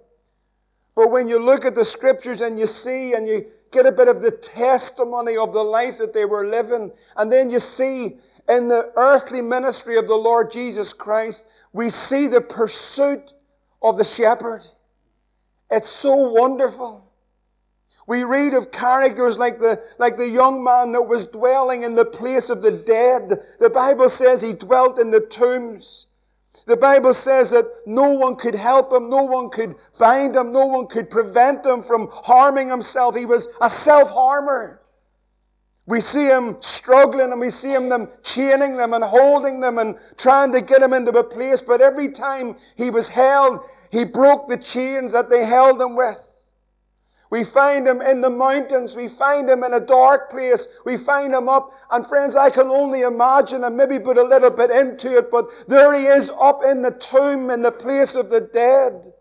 But 0.96 1.12
when 1.12 1.28
you 1.28 1.38
look 1.38 1.64
at 1.64 1.76
the 1.76 1.84
scriptures 1.84 2.40
and 2.40 2.58
you 2.58 2.66
see 2.66 3.14
and 3.14 3.26
you 3.26 3.46
get 3.70 3.86
a 3.86 3.92
bit 3.92 4.08
of 4.08 4.20
the 4.20 4.32
testimony 4.32 5.36
of 5.36 5.52
the 5.52 5.62
life 5.62 5.98
that 5.98 6.12
they 6.12 6.24
were 6.24 6.44
living, 6.44 6.90
and 7.16 7.30
then 7.30 7.50
you 7.50 7.60
see 7.60 8.18
in 8.48 8.66
the 8.66 8.90
earthly 8.96 9.40
ministry 9.40 9.96
of 9.96 10.08
the 10.08 10.16
Lord 10.16 10.50
Jesus 10.50 10.92
Christ, 10.92 11.46
we 11.72 11.88
see 11.88 12.26
the 12.26 12.40
pursuit 12.40 13.32
of 13.80 13.96
the 13.96 14.04
shepherd. 14.04 14.66
It's 15.72 15.88
so 15.88 16.14
wonderful. 16.14 17.10
We 18.06 18.24
read 18.24 18.52
of 18.52 18.70
characters 18.72 19.38
like 19.38 19.58
the, 19.58 19.82
like 19.98 20.16
the 20.16 20.28
young 20.28 20.62
man 20.62 20.92
that 20.92 21.02
was 21.02 21.26
dwelling 21.26 21.82
in 21.82 21.94
the 21.94 22.04
place 22.04 22.50
of 22.50 22.60
the 22.60 22.72
dead. 22.72 23.40
The 23.58 23.70
Bible 23.70 24.08
says 24.08 24.42
he 24.42 24.52
dwelt 24.52 24.98
in 24.98 25.10
the 25.10 25.20
tombs. 25.20 26.08
The 26.66 26.76
Bible 26.76 27.14
says 27.14 27.50
that 27.50 27.64
no 27.86 28.12
one 28.12 28.36
could 28.36 28.54
help 28.54 28.92
him, 28.92 29.08
no 29.08 29.24
one 29.24 29.48
could 29.48 29.74
bind 29.98 30.36
him, 30.36 30.52
no 30.52 30.66
one 30.66 30.86
could 30.86 31.10
prevent 31.10 31.64
him 31.64 31.80
from 31.80 32.08
harming 32.10 32.68
himself. 32.68 33.16
He 33.16 33.26
was 33.26 33.48
a 33.60 33.70
self-harmer. 33.70 34.80
We 35.86 36.00
see 36.00 36.26
him 36.26 36.56
struggling 36.60 37.32
and 37.32 37.40
we 37.40 37.50
see 37.50 37.74
him 37.74 37.88
them 37.88 38.08
chaining 38.22 38.76
them 38.76 38.92
and 38.92 39.02
holding 39.02 39.58
them 39.58 39.78
and 39.78 39.96
trying 40.16 40.52
to 40.52 40.60
get 40.60 40.80
him 40.80 40.92
into 40.92 41.10
a 41.10 41.24
place. 41.24 41.60
But 41.62 41.80
every 41.80 42.08
time 42.08 42.54
he 42.76 42.90
was 42.90 43.08
held, 43.08 43.64
he 43.92 44.04
broke 44.04 44.48
the 44.48 44.56
chains 44.56 45.12
that 45.12 45.28
they 45.28 45.44
held 45.44 45.80
him 45.80 45.94
with. 45.94 46.50
We 47.30 47.44
find 47.44 47.86
him 47.86 48.00
in 48.00 48.20
the 48.20 48.30
mountains. 48.30 48.96
We 48.96 49.08
find 49.08 49.48
him 49.48 49.64
in 49.64 49.72
a 49.72 49.80
dark 49.80 50.30
place. 50.30 50.80
We 50.84 50.96
find 50.96 51.32
him 51.32 51.48
up. 51.48 51.72
And 51.90 52.06
friends, 52.06 52.34
I 52.34 52.50
can 52.50 52.68
only 52.68 53.02
imagine 53.02 53.64
and 53.64 53.76
maybe 53.76 53.98
put 53.98 54.16
a 54.16 54.22
little 54.22 54.50
bit 54.50 54.70
into 54.70 55.16
it, 55.16 55.30
but 55.30 55.46
there 55.68 55.94
he 55.94 56.06
is 56.06 56.30
up 56.40 56.62
in 56.64 56.82
the 56.82 56.90
tomb 56.90 57.50
in 57.50 57.62
the 57.62 57.72
place 57.72 58.16
of 58.16 58.28
the 58.28 58.40
dead. 58.40 59.12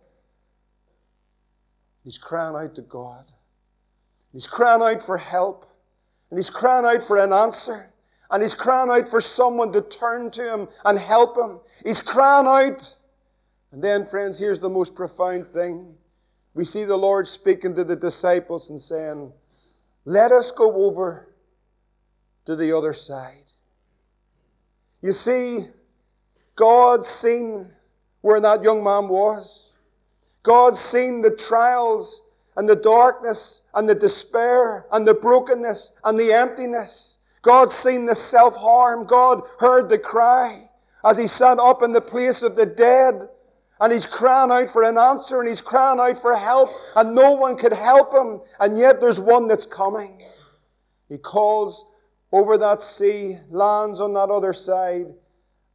He's 2.04 2.18
crying 2.18 2.56
out 2.56 2.76
to 2.76 2.82
God. 2.82 3.26
He's 4.34 4.48
crying 4.48 4.82
out 4.82 5.04
for 5.04 5.18
help. 5.18 5.66
And 6.30 6.40
he's 6.40 6.50
crying 6.50 6.86
out 6.86 7.04
for 7.04 7.18
an 7.18 7.34
answer. 7.34 7.94
And 8.30 8.42
he's 8.42 8.56
crying 8.56 8.90
out 8.90 9.08
for 9.08 9.22
someone 9.22 9.74
to 9.74 9.82
turn 9.82 10.32
to 10.32 10.54
him 10.54 10.68
and 10.86 10.98
help 10.98 11.38
him. 11.38 11.60
He's 11.86 12.02
crying 12.02 12.48
out. 12.48 12.98
And 13.72 13.84
then, 13.84 14.06
friends, 14.06 14.38
here's 14.38 14.60
the 14.60 14.70
most 14.70 14.96
profound 14.96 15.48
thing. 15.48 15.96
We 16.54 16.66
see 16.66 16.84
the 16.84 16.98
Lord 16.98 17.28
speaking 17.28 17.74
to 17.76 17.84
the 17.84 17.96
disciples 17.96 18.70
and 18.70 18.80
saying, 18.80 19.32
Let 20.06 20.32
us 20.32 20.52
go 20.52 20.86
over 20.86 21.34
to 22.46 22.56
the 22.56 22.76
other 22.76 22.94
side. 22.94 23.52
You 25.02 25.14
see, 25.14 25.60
God 26.56 27.06
seen 27.06 27.68
where 28.22 28.40
that 28.40 28.62
young 28.62 28.84
man 28.84 29.08
was. 29.08 29.78
God 30.44 30.78
seen 30.78 31.22
the 31.22 31.36
trials 31.36 32.24
and 32.58 32.68
the 32.68 32.76
darkness 32.76 33.64
and 33.74 33.88
the 33.88 33.96
despair 33.96 34.86
and 34.92 35.08
the 35.08 35.14
brokenness 35.14 35.94
and 36.04 36.20
the 36.20 36.34
emptiness. 36.34 37.18
God 37.42 37.72
seen 37.72 38.06
the 38.06 38.16
self 38.16 38.56
harm. 38.58 39.06
God 39.06 39.42
heard 39.60 39.90
the 39.90 39.98
cry 39.98 40.62
as 41.04 41.18
he 41.18 41.28
sat 41.28 41.58
up 41.58 41.82
in 41.82 41.92
the 41.92 42.02
place 42.02 42.44
of 42.44 42.56
the 42.56 42.66
dead. 42.66 43.30
And 43.82 43.92
he's 43.92 44.06
crying 44.06 44.52
out 44.52 44.70
for 44.70 44.84
an 44.84 44.98
answer 44.98 45.40
and 45.40 45.50
he's 45.50 45.60
crying 45.60 46.00
out 46.00 46.18
for 46.18 46.36
help 46.36 46.70
and 46.96 47.14
no 47.16 47.34
one 47.34 47.58
could 47.58 47.74
help 47.74 48.14
him. 48.14 48.40
And 48.60 48.78
yet 48.78 49.02
there's 49.02 49.20
one 49.20 49.48
that's 49.48 49.66
coming. 49.66 50.22
He 51.10 51.18
calls 51.18 51.92
over 52.32 52.58
that 52.58 52.82
sea, 52.82 53.36
lands 53.50 54.00
on 54.00 54.14
that 54.14 54.30
other 54.30 54.54
side, 54.54 55.08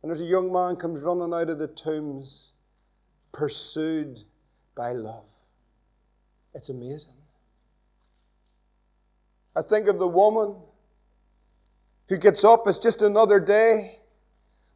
and 0.02 0.10
there's 0.10 0.22
a 0.22 0.24
young 0.24 0.52
man 0.52 0.76
comes 0.76 1.02
running 1.02 1.34
out 1.34 1.50
of 1.50 1.58
the 1.58 1.68
tombs, 1.68 2.54
pursued 3.32 4.18
by 4.74 4.92
love. 4.92 5.28
It's 6.54 6.70
amazing. 6.70 7.14
I 9.54 9.62
think 9.62 9.88
of 9.88 9.98
the 9.98 10.08
woman 10.08 10.56
who 12.08 12.18
gets 12.18 12.44
up, 12.44 12.66
it's 12.66 12.78
just 12.78 13.02
another 13.02 13.40
day, 13.40 13.96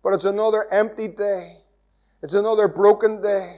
but 0.02 0.12
it's 0.12 0.24
another 0.24 0.66
empty 0.72 1.08
day. 1.08 1.59
It's 2.22 2.34
another 2.34 2.68
broken 2.68 3.22
day. 3.22 3.56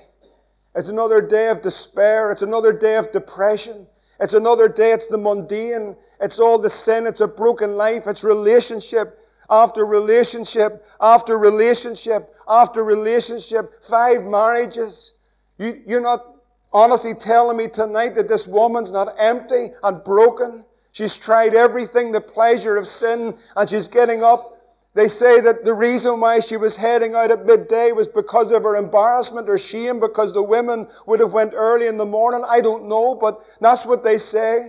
It's 0.75 0.89
another 0.89 1.21
day 1.21 1.49
of 1.49 1.61
despair. 1.61 2.31
It's 2.31 2.43
another 2.43 2.73
day 2.73 2.97
of 2.97 3.11
depression. 3.13 3.87
It's 4.21 4.35
another 4.35 4.69
day. 4.69 4.93
It's 4.93 5.09
the 5.09 5.19
mundane. 5.19 5.97
It's 6.21 6.39
all 6.39 6.59
the 6.59 6.71
sin. 6.71 7.07
It's 7.07 7.21
a 7.21 7.29
broken 7.29 7.77
life. 7.77 8.07
It's 8.07 8.23
relationship 8.23 9.21
after 9.51 9.85
relationship 9.85 10.85
after 11.01 11.37
relationship 11.39 12.35
after 12.49 12.85
relationship. 12.85 13.83
Five 13.83 14.25
marriages. 14.25 15.19
You, 15.59 15.83
you're 15.85 16.01
not 16.01 16.37
honestly 16.73 17.15
telling 17.15 17.57
me 17.57 17.69
tonight 17.69 18.15
that 18.15 18.29
this 18.29 18.47
woman's 18.47 18.93
not 18.93 19.15
empty 19.19 19.69
and 19.83 20.03
broken. 20.05 20.65
She's 20.93 21.19
tried 21.19 21.55
everything, 21.55 22.13
the 22.13 22.21
pleasure 22.21 22.77
of 22.77 22.87
sin, 22.87 23.35
and 23.57 23.69
she's 23.69 23.89
getting 23.89 24.23
up. 24.23 24.52
They 24.95 25.09
say 25.09 25.41
that 25.41 25.65
the 25.65 25.73
reason 25.73 26.21
why 26.21 26.41
she 26.41 26.59
was 26.59 26.77
heading 26.77 27.15
out 27.15 27.31
at 27.31 27.47
midday 27.47 27.93
was 27.93 28.09
because 28.09 28.53
of 28.53 28.63
her 28.63 28.77
embarrassment 28.77 29.49
or 29.49 29.57
shame, 29.57 30.01
because 30.01 30.35
the 30.35 30.43
women 30.43 30.87
would 31.07 31.21
have 31.21 31.33
went 31.33 31.55
early 31.55 31.87
in 31.87 31.97
the 31.97 32.05
morning. 32.05 32.45
I 32.47 32.61
don't 32.61 32.89
know, 32.89 33.15
but 33.15 33.43
that's 33.61 33.87
what 33.87 34.05
they 34.05 34.19
say. 34.19 34.69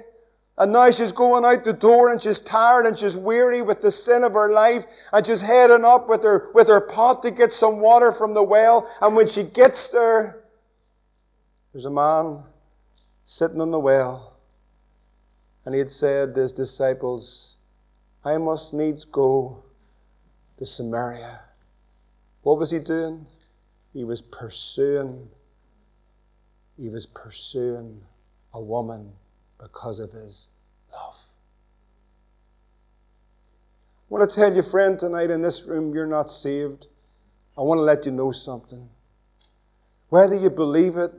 And 0.57 0.71
now 0.71 0.91
she's 0.91 1.11
going 1.11 1.43
out 1.43 1.65
the 1.65 1.73
door 1.73 2.09
and 2.09 2.21
she's 2.21 2.39
tired 2.39 2.85
and 2.85 2.97
she's 2.97 3.17
weary 3.17 3.61
with 3.61 3.81
the 3.81 3.91
sin 3.91 4.23
of 4.23 4.33
her 4.33 4.53
life 4.53 4.85
and 5.11 5.25
she's 5.25 5.41
heading 5.41 5.83
up 5.83 6.07
with 6.07 6.23
her, 6.23 6.51
with 6.53 6.67
her 6.67 6.79
pot 6.79 7.23
to 7.23 7.31
get 7.31 7.51
some 7.51 7.79
water 7.79 8.11
from 8.11 8.33
the 8.33 8.43
well. 8.43 8.87
And 9.01 9.15
when 9.15 9.27
she 9.27 9.43
gets 9.43 9.89
there, 9.89 10.43
there's 11.73 11.85
a 11.85 11.91
man 11.91 12.43
sitting 13.23 13.61
on 13.61 13.71
the 13.71 13.79
well. 13.79 14.37
And 15.65 15.73
he 15.73 15.79
had 15.79 15.89
said 15.89 16.35
to 16.35 16.41
his 16.41 16.53
disciples, 16.53 17.57
I 18.23 18.37
must 18.37 18.75
needs 18.75 19.05
go 19.05 19.62
to 20.57 20.65
Samaria. 20.65 21.39
What 22.41 22.59
was 22.59 22.71
he 22.71 22.79
doing? 22.79 23.25
He 23.93 24.03
was 24.03 24.21
pursuing, 24.21 25.29
he 26.77 26.89
was 26.89 27.05
pursuing 27.05 28.01
a 28.53 28.61
woman 28.61 29.13
because 29.59 29.99
of 29.99 30.11
his 30.11 30.49
love. 30.91 31.33
I 34.09 34.15
want 34.15 34.29
to 34.29 34.35
tell 34.35 34.53
you, 34.53 34.61
friend, 34.61 34.99
tonight 34.99 35.31
in 35.31 35.41
this 35.41 35.67
room, 35.67 35.93
you're 35.93 36.05
not 36.05 36.29
saved. 36.29 36.87
I 37.57 37.61
want 37.61 37.79
to 37.79 37.83
let 37.83 38.05
you 38.05 38.11
know 38.11 38.31
something. 38.31 38.89
Whether 40.09 40.35
you 40.35 40.49
believe 40.49 40.97
it 40.97 41.11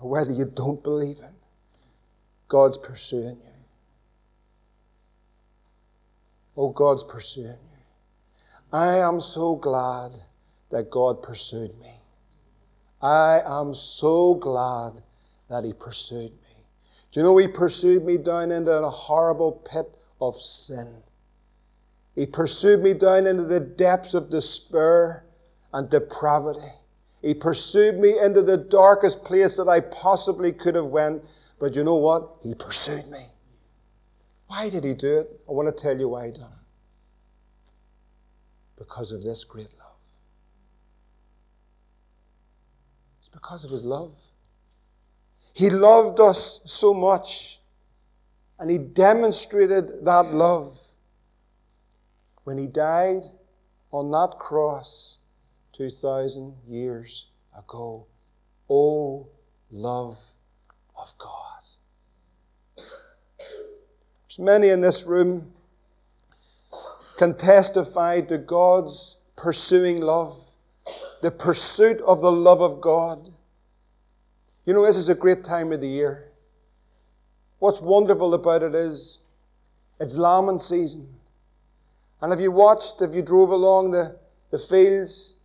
or 0.00 0.10
whether 0.10 0.32
you 0.32 0.46
don't 0.46 0.82
believe 0.82 1.18
it, 1.18 1.34
God's 2.48 2.78
pursuing 2.78 3.38
you. 3.44 3.50
Oh, 6.56 6.70
God's 6.70 7.04
pursuing 7.04 7.46
you. 7.46 7.73
I 8.74 8.96
am 8.96 9.20
so 9.20 9.54
glad 9.54 10.10
that 10.70 10.90
God 10.90 11.22
pursued 11.22 11.70
me. 11.80 11.94
I 13.00 13.40
am 13.46 13.72
so 13.72 14.34
glad 14.34 15.00
that 15.48 15.62
He 15.62 15.72
pursued 15.72 16.32
me. 16.32 16.66
Do 17.12 17.20
you 17.20 17.22
know 17.22 17.36
He 17.36 17.46
pursued 17.46 18.04
me 18.04 18.18
down 18.18 18.50
into 18.50 18.72
a 18.72 18.90
horrible 18.90 19.52
pit 19.52 19.96
of 20.20 20.34
sin? 20.34 20.92
He 22.16 22.26
pursued 22.26 22.82
me 22.82 22.94
down 22.94 23.28
into 23.28 23.44
the 23.44 23.60
depths 23.60 24.12
of 24.12 24.28
despair 24.28 25.24
and 25.72 25.88
depravity. 25.88 26.72
He 27.22 27.32
pursued 27.32 28.00
me 28.00 28.18
into 28.18 28.42
the 28.42 28.56
darkest 28.56 29.22
place 29.22 29.56
that 29.56 29.68
I 29.68 29.82
possibly 29.82 30.50
could 30.50 30.74
have 30.74 30.88
went. 30.88 31.22
But 31.60 31.76
you 31.76 31.84
know 31.84 31.94
what? 31.94 32.38
He 32.42 32.56
pursued 32.56 33.08
me. 33.08 33.24
Why 34.48 34.68
did 34.68 34.82
he 34.82 34.94
do 34.94 35.20
it? 35.20 35.40
I 35.48 35.52
want 35.52 35.68
to 35.68 35.80
tell 35.80 35.96
you 35.96 36.08
why 36.08 36.26
he 36.26 36.32
done 36.32 36.50
it. 36.50 36.63
Because 38.76 39.12
of 39.12 39.22
this 39.22 39.44
great 39.44 39.72
love. 39.78 39.96
It's 43.20 43.28
because 43.28 43.64
of 43.64 43.70
his 43.70 43.84
love. 43.84 44.14
He 45.54 45.70
loved 45.70 46.18
us 46.18 46.60
so 46.64 46.92
much, 46.92 47.60
and 48.58 48.68
he 48.68 48.76
demonstrated 48.76 50.04
that 50.04 50.26
love 50.32 50.76
when 52.42 52.58
he 52.58 52.66
died 52.66 53.22
on 53.92 54.10
that 54.10 54.36
cross 54.38 55.18
2,000 55.72 56.54
years 56.68 57.28
ago. 57.56 58.06
Oh, 58.68 59.28
love 59.70 60.18
of 61.00 61.16
God. 61.18 61.62
There's 62.76 64.38
many 64.38 64.70
in 64.70 64.80
this 64.80 65.06
room 65.06 65.53
can 67.16 67.36
testify 67.36 68.20
to 68.22 68.38
God's 68.38 69.18
pursuing 69.36 70.00
love, 70.00 70.36
the 71.22 71.30
pursuit 71.30 72.00
of 72.02 72.20
the 72.20 72.32
love 72.32 72.62
of 72.62 72.80
God. 72.80 73.32
You 74.66 74.74
know, 74.74 74.84
this 74.84 74.96
is 74.96 75.08
a 75.08 75.14
great 75.14 75.44
time 75.44 75.72
of 75.72 75.80
the 75.80 75.88
year. 75.88 76.32
What's 77.58 77.80
wonderful 77.80 78.34
about 78.34 78.62
it 78.62 78.74
is 78.74 79.20
it's 80.00 80.16
lambing 80.16 80.58
season. 80.58 81.08
And 82.20 82.32
if 82.32 82.40
you 82.40 82.50
watched, 82.50 83.02
if 83.02 83.14
you 83.14 83.22
drove 83.22 83.50
along 83.50 83.90
the, 83.90 84.18
the 84.50 84.58
fields, 84.58 85.36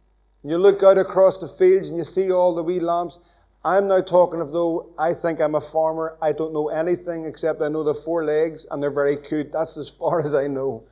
and 0.42 0.52
you 0.52 0.58
look 0.58 0.84
out 0.84 0.98
across 0.98 1.40
the 1.40 1.48
fields 1.48 1.90
and 1.90 1.98
you 1.98 2.04
see 2.04 2.32
all 2.32 2.56
the 2.56 2.64
wee 2.64 2.80
lambs, 2.80 3.20
I'm 3.66 3.90
now 3.90 4.00
talking 4.00 4.40
of 4.40 4.52
though 4.52 4.90
I 4.98 5.14
think 5.14 5.42
I'm 5.42 5.56
a 5.56 5.62
farmer. 5.62 6.18
I 6.22 6.32
don't 6.32 6.54
know 6.54 6.70
anything 6.70 7.26
except 7.26 7.62
I 7.62 7.68
know 7.68 7.84
the 7.84 7.94
four 7.94 8.24
legs 8.24 8.66
and 8.72 8.82
they're 8.82 8.92
very 8.92 9.18
cute. 9.18 9.52
That's 9.52 9.78
as 9.78 9.90
far 9.90 10.20
as 10.24 10.34
I 10.34 10.48
know. 10.48 10.86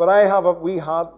But 0.00 0.08
I 0.08 0.20
have 0.20 0.46
a 0.46 0.54
wee 0.54 0.78
hat, 0.78 1.12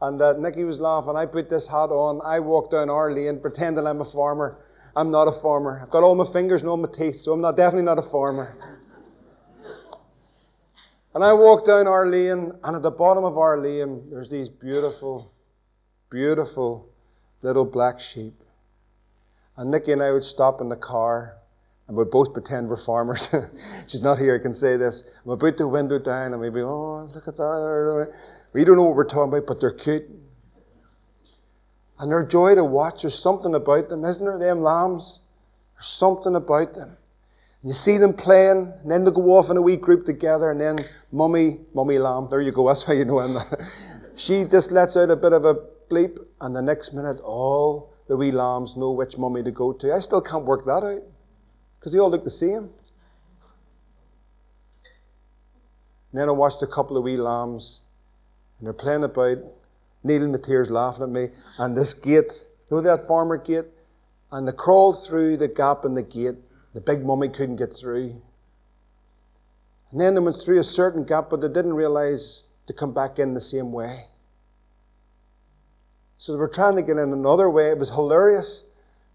and 0.00 0.22
uh, 0.22 0.34
Nicky 0.34 0.62
was 0.62 0.80
laughing. 0.80 1.16
I 1.16 1.26
put 1.26 1.50
this 1.50 1.66
hat 1.66 1.90
on. 1.90 2.20
I 2.24 2.38
walk 2.38 2.70
down 2.70 2.88
our 2.88 3.12
lane 3.12 3.40
pretending 3.40 3.88
I'm 3.88 4.00
a 4.00 4.04
farmer. 4.04 4.62
I'm 4.94 5.10
not 5.10 5.26
a 5.26 5.32
farmer. 5.32 5.80
I've 5.82 5.90
got 5.90 6.04
all 6.04 6.14
my 6.14 6.24
fingers 6.24 6.62
and 6.62 6.70
all 6.70 6.76
my 6.76 6.88
teeth, 6.88 7.16
so 7.16 7.32
I'm 7.32 7.40
not 7.40 7.56
definitely 7.56 7.86
not 7.86 7.98
a 7.98 8.02
farmer. 8.02 8.56
and 11.12 11.24
I 11.24 11.32
walk 11.32 11.66
down 11.66 11.88
our 11.88 12.06
lane, 12.06 12.52
and 12.62 12.76
at 12.76 12.82
the 12.82 12.92
bottom 12.92 13.24
of 13.24 13.36
our 13.36 13.58
lane, 13.58 14.08
there's 14.12 14.30
these 14.30 14.48
beautiful, 14.48 15.32
beautiful 16.08 16.88
little 17.42 17.64
black 17.64 17.98
sheep. 17.98 18.34
And 19.56 19.72
Nicky 19.72 19.90
and 19.90 20.04
I 20.04 20.12
would 20.12 20.22
stop 20.22 20.60
in 20.60 20.68
the 20.68 20.76
car 20.76 21.39
and 21.90 21.98
we'd 21.98 22.08
both 22.08 22.32
pretend 22.32 22.68
we're 22.68 22.76
farmers. 22.76 23.34
She's 23.88 24.00
not 24.00 24.16
here, 24.16 24.36
I 24.36 24.38
can 24.38 24.54
say 24.54 24.76
this. 24.76 25.10
I'm 25.24 25.32
about 25.32 25.56
the 25.56 25.66
window 25.66 25.98
down 25.98 26.32
and 26.32 26.54
be, 26.54 26.60
oh, 26.60 27.02
look 27.12 27.26
at 27.26 27.36
that. 27.36 28.14
We 28.52 28.62
don't 28.62 28.76
know 28.76 28.84
what 28.84 28.94
we're 28.94 29.04
talking 29.04 29.32
about, 29.32 29.48
but 29.48 29.60
they're 29.60 29.72
cute. 29.72 30.04
And 31.98 32.12
they're 32.12 32.24
joy 32.24 32.54
to 32.54 32.62
watch. 32.62 33.02
There's 33.02 33.18
something 33.18 33.56
about 33.56 33.88
them, 33.88 34.04
isn't 34.04 34.24
there? 34.24 34.38
Them 34.38 34.62
lambs. 34.62 35.22
There's 35.74 35.86
something 35.86 36.36
about 36.36 36.74
them. 36.74 36.96
And 37.62 37.68
you 37.70 37.72
see 37.72 37.98
them 37.98 38.12
playing, 38.12 38.72
and 38.82 38.88
then 38.88 39.02
they 39.02 39.10
go 39.10 39.36
off 39.36 39.50
in 39.50 39.56
a 39.56 39.62
wee 39.62 39.76
group 39.76 40.06
together, 40.06 40.52
and 40.52 40.60
then 40.60 40.78
mummy, 41.10 41.58
mummy 41.74 41.98
lamb, 41.98 42.28
there 42.30 42.40
you 42.40 42.52
go, 42.52 42.68
that's 42.68 42.84
how 42.84 42.92
you 42.92 43.04
know 43.04 43.18
him. 43.18 43.36
she 44.16 44.44
just 44.44 44.70
lets 44.70 44.96
out 44.96 45.10
a 45.10 45.16
bit 45.16 45.32
of 45.32 45.44
a 45.44 45.56
bleep, 45.90 46.18
and 46.40 46.54
the 46.54 46.62
next 46.62 46.94
minute, 46.94 47.16
all 47.24 47.92
the 48.06 48.16
wee 48.16 48.30
lambs 48.30 48.76
know 48.76 48.92
which 48.92 49.18
mummy 49.18 49.42
to 49.42 49.50
go 49.50 49.72
to. 49.72 49.92
I 49.92 49.98
still 49.98 50.20
can't 50.20 50.44
work 50.44 50.64
that 50.66 50.84
out 50.84 51.02
because 51.80 51.92
they 51.92 51.98
all 51.98 52.10
look 52.10 52.24
the 52.24 52.30
same. 52.30 52.68
And 56.12 56.20
then 56.20 56.28
I 56.28 56.32
watched 56.32 56.62
a 56.62 56.66
couple 56.66 56.98
of 56.98 57.04
wee 57.04 57.16
lambs, 57.16 57.80
and 58.58 58.66
they're 58.66 58.74
playing 58.74 59.04
about. 59.04 59.38
Neil 60.02 60.22
and 60.22 60.32
Matthias 60.32 60.70
laughing 60.70 61.02
at 61.04 61.10
me, 61.10 61.28
and 61.58 61.76
this 61.76 61.92
gate, 61.92 62.44
you 62.70 62.76
know 62.76 62.80
that 62.82 63.06
farmer 63.06 63.36
gate? 63.36 63.66
And 64.32 64.48
they 64.48 64.52
crawled 64.52 64.96
through 65.06 65.36
the 65.36 65.48
gap 65.48 65.84
in 65.84 65.94
the 65.94 66.02
gate. 66.02 66.36
The 66.72 66.80
big 66.80 67.04
mummy 67.04 67.28
couldn't 67.28 67.56
get 67.56 67.74
through. 67.74 68.22
And 69.90 70.00
then 70.00 70.14
they 70.14 70.20
went 70.20 70.36
through 70.36 70.60
a 70.60 70.64
certain 70.64 71.04
gap, 71.04 71.28
but 71.28 71.40
they 71.40 71.48
didn't 71.48 71.74
realize 71.74 72.50
to 72.66 72.72
come 72.72 72.94
back 72.94 73.18
in 73.18 73.34
the 73.34 73.40
same 73.40 73.72
way. 73.72 74.04
So 76.16 76.32
they 76.32 76.38
were 76.38 76.48
trying 76.48 76.76
to 76.76 76.82
get 76.82 76.96
in 76.96 77.12
another 77.12 77.50
way. 77.50 77.70
It 77.70 77.78
was 77.78 77.90
hilarious 77.90 78.69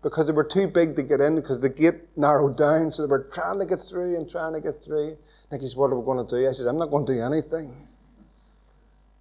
because 0.06 0.28
they 0.28 0.34
were 0.34 0.44
too 0.44 0.68
big 0.68 0.96
to 0.96 1.02
get 1.02 1.20
in 1.20 1.34
because 1.34 1.60
the 1.60 1.68
gate 1.68 2.15
narrowed 2.15 2.56
down. 2.56 2.91
So 2.91 3.02
they 3.02 3.10
were 3.10 3.28
trying 3.34 3.58
to 3.58 3.65
get 3.65 3.80
through 3.80 4.15
and 4.15 4.30
trying 4.30 4.54
to 4.54 4.62
get 4.62 4.76
through. 4.76 5.18
Nicky 5.52 5.65
said, 5.65 5.80
What 5.80 5.91
are 5.91 5.98
we 5.98 6.06
going 6.06 6.24
to 6.24 6.36
do? 6.36 6.48
I 6.48 6.52
said, 6.52 6.68
I'm 6.68 6.78
not 6.78 6.91
going 6.91 7.08
to 7.08 7.13
do 7.13 7.20
anything. 7.20 7.74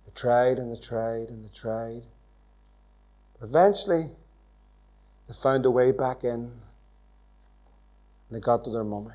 They 0.04 0.12
tried 0.14 0.58
and 0.58 0.70
they 0.70 0.78
tried 0.78 1.30
and 1.30 1.42
they 1.42 1.48
tried. 1.54 2.02
But 3.40 3.48
eventually, 3.48 4.10
they 5.26 5.32
found 5.32 5.64
a 5.64 5.70
way 5.70 5.90
back 5.90 6.22
in 6.22 6.30
and 6.30 6.52
they 8.30 8.40
got 8.40 8.62
to 8.64 8.70
their 8.70 8.84
mummy. 8.84 9.08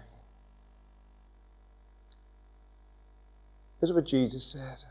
This 3.79 3.91
is 3.91 3.93
what 3.93 4.07
Jesus 4.07 4.43
said. 4.43 4.83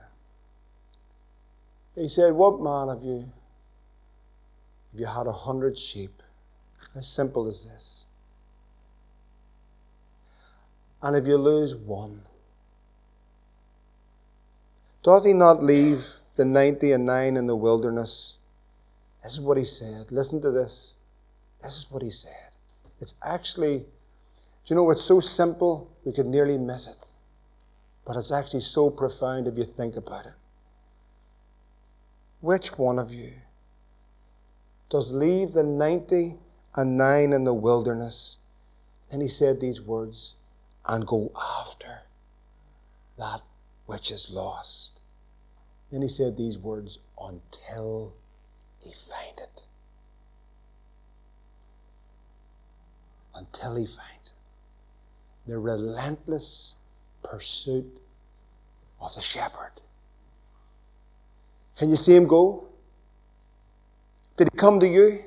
He 1.97 2.09
said, 2.09 2.35
What 2.35 2.61
man 2.61 2.89
of 2.89 3.03
you 3.03 3.25
if 4.95 5.01
you 5.01 5.07
had 5.07 5.27
a 5.27 5.33
hundred 5.33 5.77
sheep. 5.77 6.23
As 6.95 7.07
simple 7.07 7.47
as 7.47 7.65
this. 7.65 8.07
And 11.03 11.17
if 11.17 11.27
you 11.27 11.37
lose 11.37 11.77
one, 11.77 12.23
does 15.03 15.25
he 15.25 15.33
not 15.33 15.63
leave 15.63 16.05
the 16.37 16.45
ninety 16.45 16.93
and 16.93 17.07
nine 17.07 17.37
in 17.37 17.47
the 17.47 17.55
wilderness? 17.55 18.39
This 19.23 19.35
is 19.35 19.41
what 19.41 19.59
he 19.59 19.65
said. 19.65 20.11
Listen 20.11 20.41
to 20.41 20.51
this. 20.51 20.95
This 21.63 21.77
is 21.77 21.91
what 21.91 22.03
he 22.03 22.11
said. 22.11 22.57
It's 23.01 23.15
actually, 23.25 23.79
do 23.79 23.87
you 24.67 24.77
know, 24.77 24.91
it's 24.91 25.03
so 25.03 25.21
simple 25.21 25.91
we 26.05 26.13
could 26.13 26.27
nearly 26.27 26.59
miss 26.59 26.89
it. 26.89 27.11
But 28.05 28.17
it's 28.17 28.33
actually 28.33 28.61
so 28.61 28.91
profound 28.91 29.47
if 29.47 29.57
you 29.57 29.65
think 29.65 29.97
about 29.97 30.27
it. 30.27 30.35
Which 32.41 32.77
one 32.79 32.99
of 32.99 33.13
you? 33.13 33.33
does 34.89 35.13
leave 35.13 35.53
the 35.53 35.63
90 35.63 36.39
and 36.75 36.97
9 36.97 37.33
in 37.33 37.45
the 37.45 37.55
wilderness. 37.55 38.39
And 39.11 39.23
he 39.23 39.29
said 39.29 39.61
these 39.61 39.81
words, 39.81 40.37
and 40.87 41.07
go 41.07 41.31
after 41.61 42.03
that 43.19 43.41
which 43.87 44.11
is 44.11 44.31
lost. 44.33 45.01
Then 45.91 46.03
he 46.03 46.09
said 46.09 46.37
these 46.37 46.59
words, 46.59 46.99
until 47.21 48.13
he 48.81 48.93
find 48.93 49.39
it. 49.39 49.67
Until 53.35 53.77
he 53.77 53.87
finds 53.87 54.35
it. 55.47 55.51
The 55.51 55.59
relentless 55.59 56.77
pursuit 57.23 58.01
of 59.01 59.15
the 59.15 59.23
shepherd. 59.23 59.73
Can 61.77 61.91
you 61.91 61.97
see 61.97 62.15
him 62.15 62.27
go? 62.27 62.67
Did 64.37 64.49
he 64.53 64.59
come 64.59 64.81
to 64.81 64.87
you? 64.87 65.25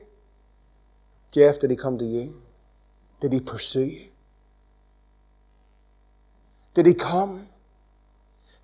Jeff, 1.32 1.60
did 1.60 1.72
he 1.72 1.78
come 1.78 1.98
to 1.98 2.06
you? 2.06 2.42
Did 3.22 3.34
he 3.34 3.40
pursue 3.40 3.86
you? 3.86 4.06
Did 6.74 6.86
he 6.86 6.94
come? 6.94 7.48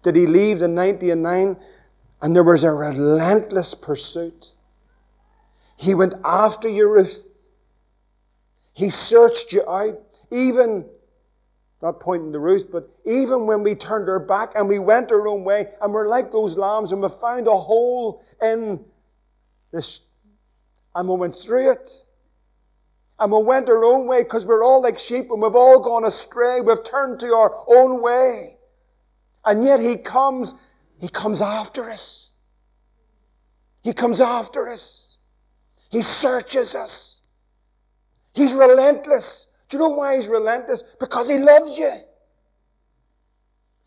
Did 0.03 0.15
he 0.15 0.27
leave 0.27 0.59
the 0.59 0.67
90 0.67 1.11
and 1.11 1.23
9 1.23 1.57
and 2.21 2.35
there 2.35 2.43
was 2.43 2.63
a 2.63 2.71
relentless 2.71 3.73
pursuit? 3.73 4.53
He 5.77 5.93
went 5.93 6.15
after 6.25 6.67
you, 6.67 6.89
Ruth. 6.89 7.47
He 8.73 8.89
searched 8.89 9.53
you 9.53 9.67
out, 9.69 9.99
even, 10.31 10.85
not 11.81 11.99
pointing 11.99 12.31
to 12.33 12.39
Ruth, 12.39 12.71
but 12.71 12.89
even 13.05 13.45
when 13.45 13.63
we 13.63 13.75
turned 13.75 14.09
our 14.09 14.19
back 14.19 14.53
and 14.55 14.67
we 14.67 14.79
went 14.79 15.11
our 15.11 15.27
own 15.27 15.43
way 15.43 15.67
and 15.81 15.93
we're 15.93 16.07
like 16.07 16.31
those 16.31 16.57
lambs 16.57 16.91
and 16.91 17.01
we 17.01 17.09
found 17.09 17.47
a 17.47 17.51
hole 17.51 18.23
in 18.41 18.83
this, 19.71 20.07
and 20.95 21.07
we 21.07 21.15
went 21.15 21.35
through 21.35 21.71
it. 21.71 22.03
And 23.19 23.31
we 23.31 23.41
went 23.41 23.67
our 23.69 23.83
own 23.83 24.07
way 24.07 24.23
because 24.23 24.45
we're 24.45 24.63
all 24.63 24.81
like 24.81 24.99
sheep 24.99 25.31
and 25.31 25.41
we've 25.41 25.55
all 25.55 25.79
gone 25.79 26.05
astray. 26.05 26.61
We've 26.61 26.83
turned 26.83 27.19
to 27.21 27.27
our 27.27 27.65
own 27.67 28.01
way. 28.01 28.57
And 29.45 29.63
yet 29.63 29.79
He 29.79 29.97
comes, 29.97 30.53
He 30.99 31.09
comes 31.09 31.41
after 31.41 31.83
us. 31.89 32.31
He 33.83 33.93
comes 33.93 34.21
after 34.21 34.67
us. 34.67 35.17
He 35.89 36.01
searches 36.01 36.75
us. 36.75 37.23
He's 38.33 38.53
relentless. 38.53 39.51
Do 39.69 39.77
you 39.77 39.83
know 39.83 39.89
why 39.89 40.15
He's 40.15 40.27
relentless? 40.27 40.83
Because 40.99 41.27
He 41.27 41.39
loves 41.39 41.79
you. 41.79 41.91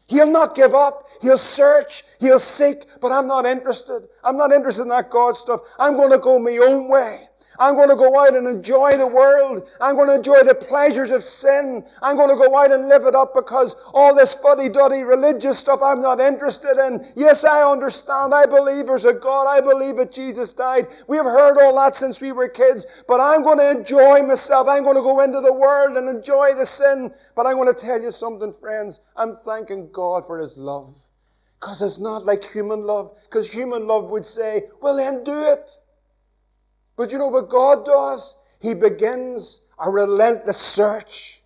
He'll 0.08 0.30
not 0.30 0.56
give 0.56 0.74
up. 0.74 1.06
He'll 1.22 1.38
search. 1.38 2.02
He'll 2.18 2.40
seek. 2.40 2.84
But 3.00 3.12
I'm 3.12 3.28
not 3.28 3.46
interested. 3.46 4.08
I'm 4.24 4.36
not 4.36 4.50
interested 4.50 4.82
in 4.82 4.88
that 4.88 5.08
God 5.08 5.36
stuff. 5.36 5.60
I'm 5.78 5.94
going 5.94 6.10
to 6.10 6.18
go 6.18 6.40
my 6.40 6.58
own 6.66 6.88
way. 6.88 7.29
I'm 7.60 7.74
going 7.74 7.90
to 7.90 7.96
go 7.96 8.18
out 8.18 8.34
and 8.34 8.48
enjoy 8.48 8.96
the 8.96 9.06
world. 9.06 9.68
I'm 9.80 9.94
going 9.94 10.08
to 10.08 10.14
enjoy 10.16 10.42
the 10.42 10.54
pleasures 10.54 11.10
of 11.10 11.22
sin. 11.22 11.84
I'm 12.00 12.16
going 12.16 12.30
to 12.30 12.34
go 12.34 12.58
out 12.58 12.72
and 12.72 12.88
live 12.88 13.04
it 13.04 13.14
up 13.14 13.34
because 13.34 13.76
all 13.92 14.14
this 14.14 14.34
fuddy-duddy 14.34 15.02
religious 15.02 15.58
stuff 15.58 15.80
I'm 15.82 16.00
not 16.00 16.20
interested 16.20 16.78
in. 16.86 17.06
Yes, 17.16 17.44
I 17.44 17.70
understand. 17.70 18.32
I 18.32 18.46
believe 18.46 18.86
there's 18.86 19.04
a 19.04 19.12
God. 19.12 19.46
I 19.46 19.60
believe 19.60 19.96
that 19.96 20.10
Jesus 20.10 20.52
died. 20.52 20.86
We've 21.06 21.22
heard 21.22 21.58
all 21.58 21.76
that 21.76 21.94
since 21.94 22.22
we 22.22 22.32
were 22.32 22.48
kids. 22.48 23.04
But 23.06 23.20
I'm 23.20 23.42
going 23.42 23.58
to 23.58 23.70
enjoy 23.70 24.22
myself. 24.22 24.66
I'm 24.66 24.82
going 24.82 24.96
to 24.96 25.02
go 25.02 25.20
into 25.20 25.42
the 25.42 25.52
world 25.52 25.98
and 25.98 26.08
enjoy 26.08 26.54
the 26.54 26.64
sin. 26.64 27.12
But 27.36 27.46
I'm 27.46 27.56
going 27.56 27.72
to 27.72 27.78
tell 27.78 28.00
you 28.00 28.10
something, 28.10 28.52
friends. 28.52 29.00
I'm 29.16 29.32
thanking 29.32 29.90
God 29.92 30.26
for 30.26 30.38
His 30.38 30.56
love. 30.56 30.88
Because 31.60 31.82
it's 31.82 31.98
not 31.98 32.24
like 32.24 32.42
human 32.42 32.86
love. 32.86 33.14
Because 33.24 33.52
human 33.52 33.86
love 33.86 34.08
would 34.08 34.24
say, 34.24 34.62
well 34.80 34.96
then 34.96 35.22
do 35.24 35.52
it. 35.52 35.70
But 37.00 37.12
you 37.12 37.16
know 37.16 37.28
what 37.28 37.48
God 37.48 37.86
does? 37.86 38.36
He 38.60 38.74
begins 38.74 39.62
a 39.82 39.90
relentless 39.90 40.58
search. 40.58 41.42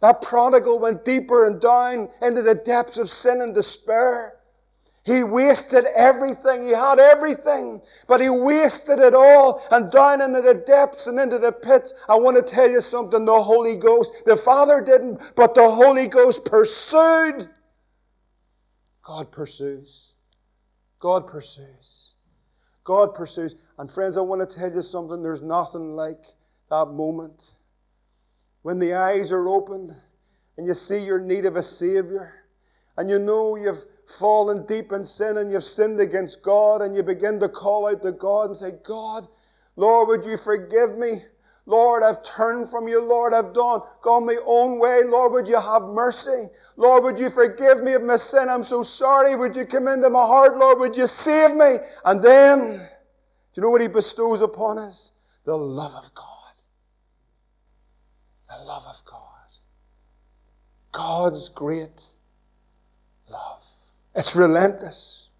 That 0.00 0.22
prodigal 0.22 0.78
went 0.78 1.04
deeper 1.04 1.44
and 1.44 1.60
down 1.60 2.08
into 2.22 2.40
the 2.40 2.54
depths 2.54 2.96
of 2.96 3.10
sin 3.10 3.42
and 3.42 3.54
despair. 3.54 4.38
He 5.04 5.22
wasted 5.22 5.84
everything. 5.94 6.62
He 6.62 6.70
had 6.70 6.98
everything, 6.98 7.82
but 8.06 8.22
he 8.22 8.30
wasted 8.30 9.00
it 9.00 9.14
all 9.14 9.62
and 9.70 9.90
down 9.90 10.22
into 10.22 10.40
the 10.40 10.54
depths 10.54 11.08
and 11.08 11.20
into 11.20 11.38
the 11.38 11.52
pits. 11.52 11.92
I 12.08 12.14
want 12.14 12.38
to 12.38 12.42
tell 12.42 12.70
you 12.70 12.80
something. 12.80 13.26
The 13.26 13.42
Holy 13.42 13.76
Ghost, 13.76 14.24
the 14.24 14.34
Father 14.34 14.80
didn't, 14.80 15.34
but 15.36 15.54
the 15.54 15.68
Holy 15.68 16.08
Ghost 16.08 16.46
pursued. 16.46 17.48
God 19.02 19.30
pursues. 19.30 20.14
God 21.00 21.26
pursues. 21.26 22.14
God 22.84 23.12
pursues. 23.12 23.54
And 23.78 23.90
friends, 23.90 24.16
I 24.16 24.22
want 24.22 24.48
to 24.48 24.58
tell 24.58 24.72
you 24.72 24.82
something. 24.82 25.22
There's 25.22 25.42
nothing 25.42 25.94
like 25.94 26.24
that 26.70 26.86
moment 26.86 27.54
when 28.62 28.78
the 28.78 28.94
eyes 28.94 29.32
are 29.32 29.48
opened 29.48 29.94
and 30.56 30.66
you 30.66 30.74
see 30.74 31.04
your 31.04 31.20
need 31.20 31.46
of 31.46 31.56
a 31.56 31.62
Savior 31.62 32.32
and 32.96 33.08
you 33.08 33.18
know 33.18 33.56
you've 33.56 33.86
fallen 34.06 34.66
deep 34.66 34.92
in 34.92 35.04
sin 35.04 35.38
and 35.38 35.52
you've 35.52 35.62
sinned 35.62 36.00
against 36.00 36.42
God 36.42 36.82
and 36.82 36.96
you 36.96 37.02
begin 37.02 37.38
to 37.40 37.48
call 37.48 37.86
out 37.86 38.02
to 38.02 38.12
God 38.12 38.46
and 38.46 38.56
say, 38.56 38.72
God, 38.82 39.28
Lord, 39.76 40.08
would 40.08 40.24
you 40.24 40.36
forgive 40.36 40.98
me? 40.98 41.22
Lord, 41.64 42.02
I've 42.02 42.22
turned 42.24 42.68
from 42.68 42.88
you. 42.88 43.00
Lord, 43.00 43.34
I've 43.34 43.52
done, 43.52 43.80
gone 44.00 44.26
my 44.26 44.38
own 44.46 44.78
way. 44.78 45.02
Lord, 45.06 45.32
would 45.32 45.46
you 45.46 45.60
have 45.60 45.82
mercy? 45.82 46.46
Lord, 46.76 47.04
would 47.04 47.18
you 47.18 47.28
forgive 47.28 47.82
me 47.82 47.92
of 47.92 48.02
my 48.02 48.16
sin? 48.16 48.48
I'm 48.48 48.64
so 48.64 48.82
sorry. 48.82 49.36
Would 49.36 49.54
you 49.54 49.66
come 49.66 49.86
into 49.86 50.08
my 50.08 50.24
heart? 50.24 50.56
Lord, 50.56 50.80
would 50.80 50.96
you 50.96 51.06
save 51.06 51.54
me? 51.54 51.76
And 52.06 52.22
then, 52.22 52.80
you 53.58 53.62
know 53.62 53.70
what 53.70 53.80
He 53.80 53.88
bestows 53.88 54.40
upon 54.40 54.78
us? 54.78 55.10
The 55.44 55.56
love 55.56 55.92
of 55.96 56.14
God. 56.14 56.54
The 58.48 58.64
love 58.64 58.84
of 58.88 59.04
God. 59.04 59.18
God's 60.92 61.48
great 61.48 62.04
love. 63.28 63.64
It's 64.14 64.36
relentless. 64.36 65.30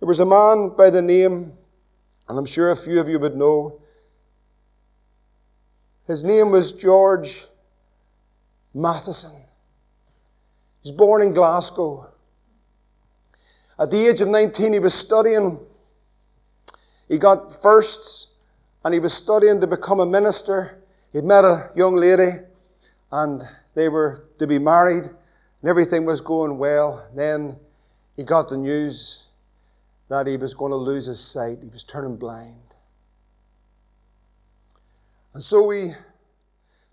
There 0.00 0.08
was 0.08 0.18
a 0.18 0.24
man 0.24 0.70
by 0.76 0.90
the 0.90 1.00
name, 1.00 1.52
and 2.28 2.38
I'm 2.38 2.44
sure 2.44 2.72
a 2.72 2.76
few 2.76 2.98
of 2.98 3.08
you 3.08 3.20
would 3.20 3.36
know, 3.36 3.80
his 6.08 6.24
name 6.24 6.50
was 6.50 6.72
George 6.72 7.46
Matheson. 8.74 9.36
He 9.36 10.90
was 10.90 10.92
born 10.92 11.22
in 11.22 11.32
Glasgow. 11.32 12.10
At 13.78 13.92
the 13.92 14.08
age 14.08 14.20
of 14.22 14.26
19, 14.26 14.72
he 14.72 14.80
was 14.80 14.92
studying 14.92 15.64
he 17.08 17.18
got 17.18 17.52
firsts 17.52 18.30
and 18.84 18.94
he 18.94 19.00
was 19.00 19.12
studying 19.12 19.60
to 19.60 19.66
become 19.66 20.00
a 20.00 20.06
minister. 20.06 20.82
He'd 21.12 21.24
met 21.24 21.44
a 21.44 21.70
young 21.74 21.96
lady 21.96 22.38
and 23.12 23.42
they 23.74 23.88
were 23.88 24.26
to 24.38 24.46
be 24.46 24.58
married 24.58 25.04
and 25.04 25.70
everything 25.70 26.04
was 26.04 26.20
going 26.20 26.58
well. 26.58 27.08
Then 27.14 27.56
he 28.16 28.24
got 28.24 28.48
the 28.48 28.56
news 28.56 29.28
that 30.08 30.26
he 30.26 30.36
was 30.36 30.54
going 30.54 30.70
to 30.70 30.76
lose 30.76 31.06
his 31.06 31.20
sight. 31.20 31.58
He 31.62 31.68
was 31.68 31.84
turning 31.84 32.16
blind. 32.16 32.74
And 35.32 35.42
so 35.42 35.70
he 35.70 35.92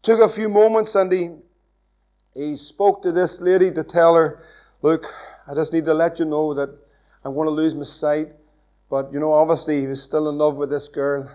took 0.01 0.19
a 0.19 0.27
few 0.27 0.49
moments 0.49 0.95
and 0.95 1.11
he, 1.11 1.29
he 2.33 2.55
spoke 2.55 3.01
to 3.03 3.11
this 3.11 3.39
lady 3.39 3.71
to 3.71 3.83
tell 3.83 4.15
her, 4.15 4.43
Look, 4.81 5.05
I 5.47 5.53
just 5.53 5.73
need 5.73 5.85
to 5.85 5.93
let 5.93 6.17
you 6.17 6.25
know 6.25 6.55
that 6.55 6.69
I'm 7.23 7.35
going 7.35 7.45
to 7.45 7.51
lose 7.51 7.75
my 7.75 7.83
sight. 7.83 8.33
But, 8.91 9.13
you 9.13 9.21
know, 9.21 9.31
obviously 9.31 9.79
he 9.79 9.87
was 9.87 10.03
still 10.03 10.27
in 10.27 10.37
love 10.37 10.57
with 10.57 10.69
this 10.69 10.89
girl. 10.89 11.31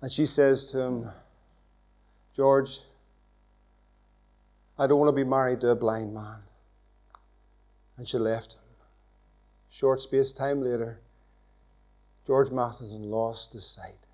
And 0.00 0.10
she 0.10 0.24
says 0.24 0.64
to 0.72 0.80
him, 0.80 1.10
George, 2.34 2.80
I 4.78 4.86
don't 4.86 4.98
want 4.98 5.10
to 5.10 5.24
be 5.24 5.28
married 5.28 5.60
to 5.60 5.70
a 5.70 5.76
blind 5.76 6.14
man. 6.14 6.40
And 7.98 8.08
she 8.08 8.16
left 8.16 8.54
him. 8.54 8.60
Short 9.68 10.00
space 10.00 10.32
time 10.32 10.62
later, 10.62 10.98
George 12.26 12.50
Matheson 12.50 13.10
lost 13.10 13.52
his 13.52 13.66
sight. 13.66 14.06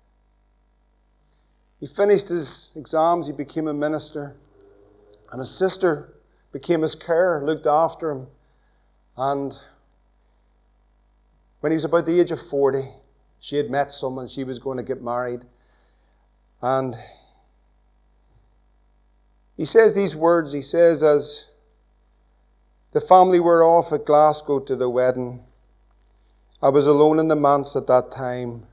He 1.79 1.87
finished 1.87 2.27
his 2.27 2.73
exams, 2.75 3.27
he 3.27 3.33
became 3.33 3.69
a 3.69 3.73
minister, 3.73 4.35
and 5.31 5.39
his 5.39 5.49
sister 5.49 6.13
became 6.51 6.81
his 6.81 6.95
carer, 6.95 7.45
looked 7.45 7.67
after 7.67 8.11
him, 8.11 8.27
and 9.15 9.57
when 11.63 11.71
he 11.71 11.77
was 11.77 11.85
about 11.85 12.05
the 12.05 12.19
age 12.19 12.31
of 12.31 12.41
40, 12.41 12.81
she 13.39 13.55
had 13.55 13.69
met 13.69 13.89
someone, 13.89 14.27
she 14.27 14.43
was 14.43 14.59
going 14.59 14.75
to 14.75 14.83
get 14.83 15.01
married. 15.01 15.45
And 16.61 16.93
he 19.55 19.63
says 19.63 19.95
these 19.95 20.13
words. 20.13 20.51
He 20.51 20.61
says, 20.61 21.03
as 21.03 21.51
the 22.91 22.99
family 22.99 23.39
were 23.39 23.63
off 23.63 23.93
at 23.93 24.05
Glasgow 24.05 24.59
to 24.59 24.75
the 24.75 24.89
wedding, 24.89 25.41
I 26.61 26.67
was 26.67 26.85
alone 26.85 27.17
in 27.17 27.29
the 27.29 27.35
manse 27.37 27.77
at 27.77 27.87
that 27.87 28.11
time. 28.11 28.67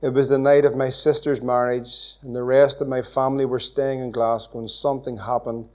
It 0.00 0.10
was 0.10 0.28
the 0.28 0.38
night 0.38 0.64
of 0.64 0.76
my 0.76 0.90
sister's 0.90 1.42
marriage, 1.42 2.12
and 2.22 2.36
the 2.36 2.44
rest 2.44 2.80
of 2.80 2.86
my 2.86 3.02
family 3.02 3.46
were 3.46 3.58
staying 3.58 3.98
in 3.98 4.12
Glasgow, 4.12 4.60
and 4.60 4.70
something 4.70 5.16
happened 5.16 5.68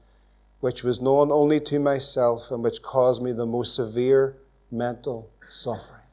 which 0.62 0.82
was 0.82 1.02
known 1.02 1.30
only 1.30 1.60
to 1.60 1.78
myself 1.78 2.52
and 2.52 2.64
which 2.64 2.82
caused 2.82 3.22
me 3.22 3.34
the 3.34 3.46
most 3.46 3.76
severe 3.76 4.38
mental 4.72 5.30
suffering. 5.50 6.05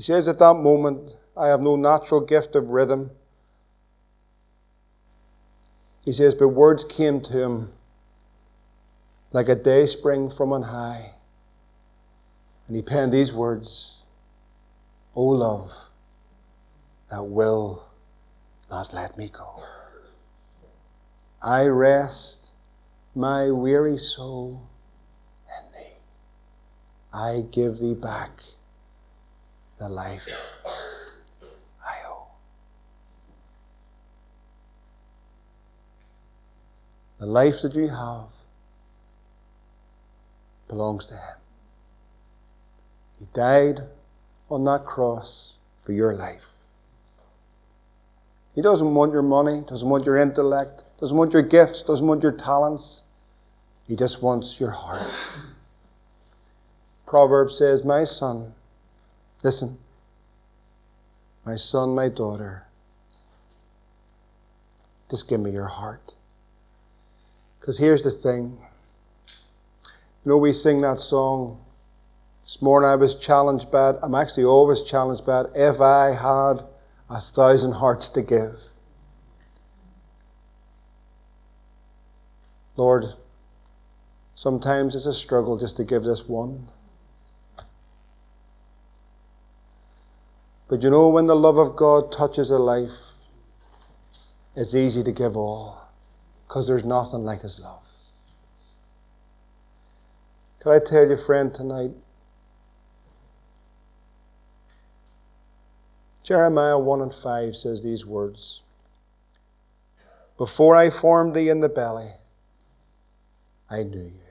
He 0.00 0.04
says, 0.04 0.28
At 0.28 0.38
that 0.38 0.54
moment, 0.54 1.14
I 1.36 1.48
have 1.48 1.60
no 1.60 1.76
natural 1.76 2.22
gift 2.22 2.56
of 2.56 2.70
rhythm. 2.70 3.10
He 6.02 6.10
says, 6.10 6.34
But 6.34 6.48
words 6.48 6.84
came 6.84 7.20
to 7.20 7.32
him 7.34 7.68
like 9.30 9.50
a 9.50 9.54
day 9.54 9.84
spring 9.84 10.30
from 10.30 10.54
on 10.54 10.62
high. 10.62 11.10
And 12.66 12.74
he 12.76 12.80
penned 12.80 13.12
these 13.12 13.34
words 13.34 14.00
O 15.14 15.22
love 15.22 15.90
that 17.10 17.24
will 17.24 17.84
not 18.70 18.94
let 18.94 19.18
me 19.18 19.28
go. 19.30 19.62
I 21.42 21.66
rest 21.66 22.54
my 23.14 23.50
weary 23.50 23.98
soul 23.98 24.66
in 25.46 25.72
thee. 25.72 25.98
I 27.12 27.44
give 27.50 27.80
thee 27.80 27.94
back 27.94 28.40
the 29.80 29.88
life 29.88 30.28
I 31.82 31.94
owe. 32.06 32.26
The 37.18 37.24
life 37.24 37.62
that 37.62 37.74
you 37.74 37.88
have 37.88 38.30
belongs 40.68 41.06
to 41.06 41.14
Him. 41.14 41.38
He 43.18 43.26
died 43.32 43.80
on 44.50 44.64
that 44.64 44.84
cross 44.84 45.56
for 45.78 45.92
your 45.92 46.14
life. 46.14 46.52
He 48.54 48.60
doesn't 48.60 48.94
want 48.94 49.12
your 49.12 49.22
money, 49.22 49.62
doesn't 49.66 49.88
want 49.88 50.04
your 50.04 50.18
intellect, 50.18 50.84
doesn't 51.00 51.16
want 51.16 51.32
your 51.32 51.42
gifts, 51.42 51.82
doesn't 51.82 52.06
want 52.06 52.22
your 52.22 52.32
talents. 52.32 53.04
He 53.88 53.96
just 53.96 54.22
wants 54.22 54.60
your 54.60 54.72
heart. 54.72 55.18
Proverbs 57.06 57.56
says, 57.56 57.82
My 57.82 58.04
son, 58.04 58.52
listen, 59.42 59.78
my 61.44 61.56
son, 61.56 61.94
my 61.94 62.08
daughter, 62.08 62.66
just 65.08 65.28
give 65.28 65.40
me 65.40 65.50
your 65.50 65.66
heart. 65.66 66.14
Because 67.58 67.78
here's 67.78 68.04
the 68.04 68.10
thing. 68.10 68.58
You 70.24 70.30
know, 70.30 70.36
we 70.36 70.52
sing 70.52 70.80
that 70.82 70.98
song. 70.98 71.60
This 72.44 72.60
morning 72.62 72.88
I 72.88 72.96
was 72.96 73.14
challenged 73.14 73.70
by 73.70 73.90
it. 73.90 73.96
I'm 74.02 74.14
actually 74.14 74.44
always 74.44 74.82
challenged 74.82 75.26
by 75.26 75.42
it. 75.42 75.46
If 75.54 75.80
I 75.80 76.10
had 76.10 76.62
a 77.10 77.20
thousand 77.20 77.72
hearts 77.72 78.08
to 78.10 78.22
give. 78.22 78.56
Lord, 82.76 83.04
sometimes 84.34 84.94
it's 84.94 85.06
a 85.06 85.12
struggle 85.12 85.56
just 85.56 85.76
to 85.78 85.84
give 85.84 86.02
this 86.04 86.28
one. 86.28 86.66
But 90.70 90.84
you 90.84 90.90
know, 90.90 91.08
when 91.08 91.26
the 91.26 91.34
love 91.34 91.58
of 91.58 91.74
God 91.74 92.12
touches 92.12 92.52
a 92.52 92.58
life, 92.58 92.92
it's 94.54 94.76
easy 94.76 95.02
to 95.02 95.10
give 95.10 95.36
all 95.36 95.90
because 96.46 96.68
there's 96.68 96.84
nothing 96.84 97.24
like 97.24 97.40
His 97.40 97.58
love. 97.58 97.84
Can 100.60 100.70
I 100.70 100.78
tell 100.78 101.08
you, 101.08 101.16
friend, 101.16 101.52
tonight? 101.52 101.90
Jeremiah 106.22 106.78
1 106.78 107.00
and 107.00 107.12
5 107.12 107.56
says 107.56 107.82
these 107.82 108.06
words 108.06 108.62
Before 110.38 110.76
I 110.76 110.90
formed 110.90 111.34
thee 111.34 111.48
in 111.48 111.58
the 111.58 111.68
belly, 111.68 112.10
I 113.68 113.82
knew 113.82 113.98
you. 113.98 114.30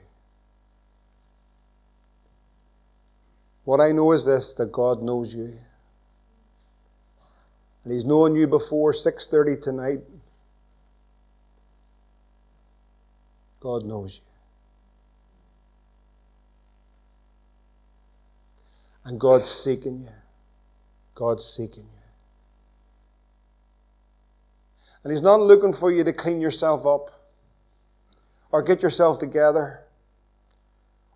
What 3.64 3.82
I 3.82 3.92
know 3.92 4.12
is 4.12 4.24
this 4.24 4.54
that 4.54 4.72
God 4.72 5.02
knows 5.02 5.34
you. 5.34 5.52
And 7.84 7.92
He's 7.92 8.04
known 8.04 8.34
you 8.34 8.46
before 8.46 8.92
6:30 8.92 9.60
tonight. 9.60 10.00
God 13.60 13.84
knows 13.84 14.18
you. 14.18 14.30
And 19.04 19.20
God's 19.20 19.48
seeking 19.48 20.00
you. 20.00 20.08
God's 21.14 21.44
seeking 21.44 21.84
you. 21.84 21.98
And 25.02 25.12
He's 25.12 25.22
not 25.22 25.40
looking 25.40 25.72
for 25.72 25.90
you 25.90 26.04
to 26.04 26.12
clean 26.12 26.40
yourself 26.40 26.86
up 26.86 27.10
or 28.52 28.62
get 28.62 28.82
yourself 28.82 29.18
together 29.18 29.84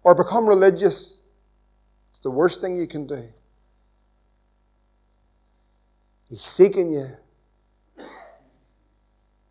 or 0.03 0.15
become 0.15 0.47
religious. 0.47 1.21
It's 2.11 2.21
the 2.21 2.31
worst 2.31 2.61
thing 2.61 2.77
you 2.77 2.87
can 2.87 3.07
do. 3.07 3.23
He's 6.35 6.43
seeking 6.43 6.91
you 6.91 7.07
to 7.97 8.05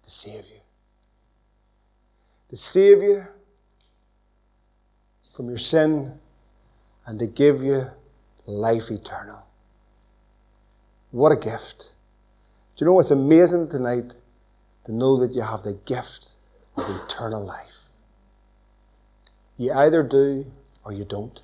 save 0.01 0.43
you. 0.47 0.59
To 2.49 2.57
save 2.57 3.01
you 3.01 3.23
from 5.33 5.47
your 5.47 5.57
sin 5.57 6.19
and 7.05 7.17
to 7.19 7.27
give 7.27 7.63
you 7.63 7.85
life 8.45 8.91
eternal. 8.91 9.47
What 11.11 11.31
a 11.31 11.37
gift. 11.37 11.95
Do 12.75 12.83
you 12.83 12.87
know 12.87 12.95
what's 12.95 13.11
amazing 13.11 13.69
tonight? 13.69 14.15
To 14.83 14.93
know 14.93 15.15
that 15.21 15.33
you 15.33 15.41
have 15.41 15.63
the 15.63 15.79
gift 15.85 16.35
of 16.75 16.83
eternal 17.05 17.45
life. 17.45 17.91
You 19.55 19.71
either 19.71 20.03
do 20.03 20.51
or 20.83 20.91
you 20.91 21.05
don't. 21.05 21.41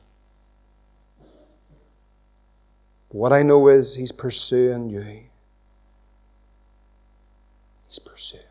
What 3.08 3.32
I 3.32 3.42
know 3.42 3.70
is 3.70 3.96
He's 3.96 4.12
pursuing 4.12 4.90
you. 4.90 5.29
He's 7.90 8.00
pursuing. 8.00 8.44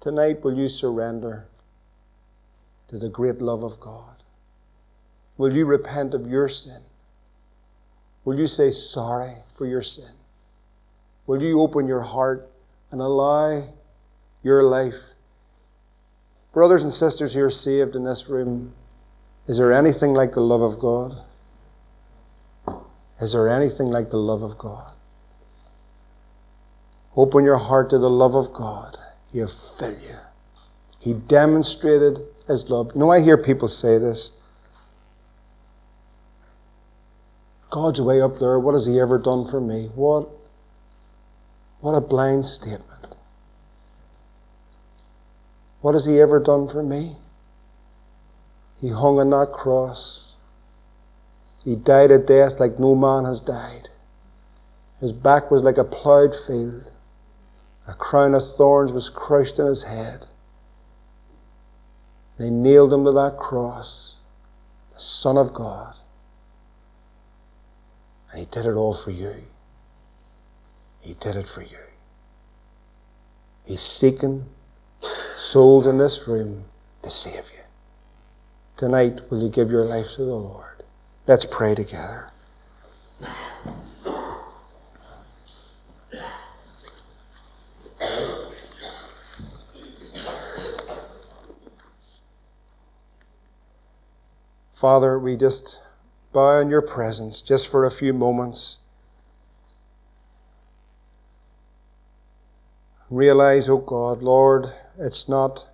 Tonight, 0.00 0.42
will 0.42 0.58
you 0.58 0.66
surrender 0.66 1.46
to 2.88 2.98
the 2.98 3.08
great 3.08 3.40
love 3.40 3.62
of 3.62 3.78
God? 3.78 4.16
Will 5.38 5.52
you 5.52 5.64
repent 5.64 6.12
of 6.12 6.26
your 6.26 6.48
sin? 6.48 6.82
Will 8.24 8.38
you 8.38 8.48
say 8.48 8.70
sorry 8.70 9.32
for 9.46 9.64
your 9.64 9.80
sin? 9.80 10.12
Will 11.26 11.40
you 11.40 11.60
open 11.60 11.86
your 11.86 12.02
heart 12.02 12.50
and 12.90 13.00
allow 13.00 13.62
your 14.42 14.64
life? 14.64 15.14
Brothers 16.52 16.82
and 16.82 16.92
sisters 16.92 17.34
who 17.34 17.44
are 17.44 17.50
saved 17.50 17.94
in 17.94 18.02
this 18.02 18.28
room, 18.28 18.74
is 19.46 19.58
there 19.58 19.72
anything 19.72 20.14
like 20.14 20.32
the 20.32 20.40
love 20.40 20.62
of 20.62 20.80
God? 20.80 21.14
Is 23.20 23.32
there 23.32 23.48
anything 23.48 23.86
like 23.86 24.08
the 24.08 24.18
love 24.18 24.42
of 24.42 24.58
God? 24.58 24.91
Open 27.16 27.44
your 27.44 27.58
heart 27.58 27.90
to 27.90 27.98
the 27.98 28.10
love 28.10 28.34
of 28.34 28.52
God. 28.52 28.96
He'll 29.32 29.46
fill 29.46 29.90
you. 29.90 30.16
He 30.98 31.14
demonstrated 31.14 32.20
his 32.46 32.70
love. 32.70 32.92
You 32.94 33.00
know, 33.00 33.10
I 33.10 33.20
hear 33.20 33.36
people 33.36 33.68
say 33.68 33.98
this. 33.98 34.30
God's 37.70 38.00
way 38.00 38.20
up 38.20 38.38
there. 38.38 38.58
What 38.58 38.74
has 38.74 38.86
he 38.86 39.00
ever 39.00 39.18
done 39.18 39.46
for 39.46 39.60
me? 39.60 39.86
What, 39.94 40.28
what 41.80 41.92
a 41.92 42.00
blind 42.00 42.44
statement. 42.44 43.16
What 45.80 45.94
has 45.94 46.06
he 46.06 46.20
ever 46.20 46.38
done 46.38 46.68
for 46.68 46.82
me? 46.82 47.12
He 48.80 48.88
hung 48.88 49.18
on 49.18 49.30
that 49.30 49.52
cross. 49.52 50.34
He 51.64 51.76
died 51.76 52.10
a 52.10 52.18
death 52.18 52.60
like 52.60 52.78
no 52.78 52.94
man 52.94 53.24
has 53.24 53.40
died. 53.40 53.88
His 55.00 55.12
back 55.12 55.50
was 55.50 55.62
like 55.62 55.78
a 55.78 55.84
ploughed 55.84 56.34
field. 56.34 56.91
A 57.92 57.94
crown 57.94 58.34
of 58.34 58.42
thorns 58.42 58.90
was 58.90 59.10
crushed 59.10 59.58
in 59.58 59.66
his 59.66 59.82
head. 59.82 60.24
They 62.38 62.48
nailed 62.48 62.90
him 62.90 63.04
to 63.04 63.12
that 63.12 63.36
cross, 63.36 64.20
the 64.94 64.98
Son 64.98 65.36
of 65.36 65.52
God. 65.52 65.94
And 68.30 68.40
he 68.40 68.46
did 68.46 68.64
it 68.64 68.76
all 68.76 68.94
for 68.94 69.10
you. 69.10 69.34
He 71.02 71.12
did 71.20 71.36
it 71.36 71.46
for 71.46 71.60
you. 71.60 71.84
He's 73.66 73.82
seeking 73.82 74.46
souls 75.36 75.86
in 75.86 75.98
this 75.98 76.26
room 76.26 76.64
to 77.02 77.10
save 77.10 77.52
you. 77.52 77.62
Tonight, 78.78 79.20
will 79.28 79.42
you 79.42 79.50
give 79.50 79.70
your 79.70 79.84
life 79.84 80.14
to 80.14 80.24
the 80.24 80.34
Lord? 80.34 80.82
Let's 81.26 81.44
pray 81.44 81.74
together. 81.74 82.30
Father, 94.82 95.16
we 95.16 95.36
just 95.36 95.80
bow 96.32 96.58
in 96.58 96.68
your 96.68 96.82
presence 96.82 97.40
just 97.40 97.70
for 97.70 97.84
a 97.84 97.90
few 97.90 98.12
moments. 98.12 98.80
Realize, 103.08 103.68
O 103.68 103.74
oh 103.74 103.78
God, 103.78 104.24
Lord, 104.24 104.66
it's 104.98 105.28
not 105.28 105.68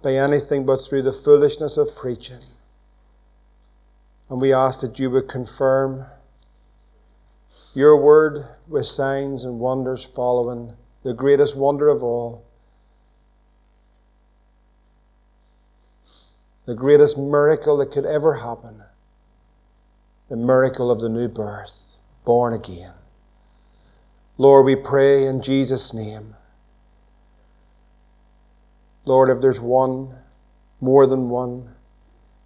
by 0.00 0.14
anything 0.14 0.64
but 0.64 0.78
through 0.78 1.02
the 1.02 1.12
foolishness 1.12 1.76
of 1.76 1.94
preaching. 1.94 2.40
And 4.30 4.40
we 4.40 4.54
ask 4.54 4.80
that 4.80 4.98
you 4.98 5.10
would 5.10 5.28
confirm 5.28 6.06
your 7.74 7.98
word 8.00 8.46
with 8.66 8.86
signs 8.86 9.44
and 9.44 9.60
wonders 9.60 10.06
following 10.06 10.72
the 11.02 11.12
greatest 11.12 11.54
wonder 11.54 11.88
of 11.88 12.02
all, 12.02 12.46
the 16.64 16.74
greatest 16.74 17.18
miracle 17.18 17.76
that 17.78 17.90
could 17.90 18.06
ever 18.06 18.34
happen 18.34 18.82
the 20.28 20.36
miracle 20.38 20.90
of 20.90 20.98
the 21.00 21.10
new 21.10 21.28
birth, 21.28 21.96
born 22.24 22.54
again. 22.54 22.94
Lord, 24.38 24.64
we 24.64 24.76
pray 24.76 25.26
in 25.26 25.42
Jesus' 25.42 25.92
name. 25.92 26.34
Lord, 29.04 29.28
if 29.28 29.42
there's 29.42 29.60
one, 29.60 30.14
more 30.80 31.06
than 31.06 31.28
one, 31.28 31.74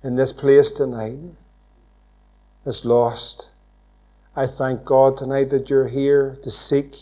in 0.03 0.17
this 0.17 0.33
place 0.33 0.73
tonight 0.73 1.21
that's 2.65 2.85
lost, 2.85 3.53
I 4.35 4.47
thank 4.47 4.85
God 4.85 5.17
tonight 5.17 5.51
that 5.51 5.71
you're 5.71 5.87
here 5.87 6.37
to 6.43 6.51
seek 6.51 6.97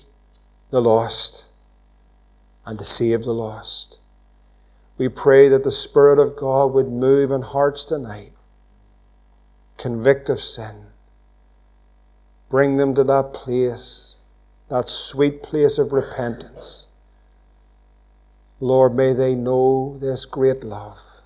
the 0.69 0.83
lost 0.83 1.47
and 2.67 2.79
to 2.79 2.85
save 2.85 3.23
the 3.23 3.33
lost. 3.33 4.01
We 4.97 5.09
pray 5.09 5.49
that 5.49 5.65
the 5.65 5.71
Spirit 5.71 6.19
of 6.19 6.37
God 6.37 6.73
would 6.73 6.89
move 6.89 7.31
in 7.31 7.43
hearts 7.43 7.85
tonight, 7.85 8.31
convict 9.77 10.29
of 10.29 10.39
sin, 10.39 10.87
bring 12.49 12.77
them 12.77 12.95
to 12.95 13.05
that 13.05 13.33
place, 13.33 14.17
that 14.69 14.89
sweet 14.89 15.43
place 15.43 15.79
of 15.79 15.93
repentance. 15.93 16.87
Lord, 18.61 18.95
may 18.95 19.13
they 19.13 19.35
know 19.35 19.99
this 19.99 20.25
great 20.25 20.63
love. 20.63 21.23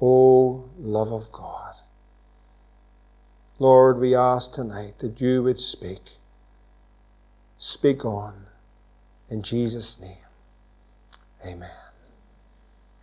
Oh, 0.00 0.70
love 0.78 1.12
of 1.12 1.30
God. 1.30 1.74
Lord, 3.58 3.98
we 3.98 4.14
ask 4.14 4.52
tonight 4.52 4.94
that 5.00 5.20
you 5.20 5.42
would 5.42 5.58
speak. 5.58 6.00
Speak 7.58 8.06
on. 8.06 8.32
In 9.28 9.42
Jesus' 9.42 10.00
name, 10.00 11.52
amen. 11.54 11.89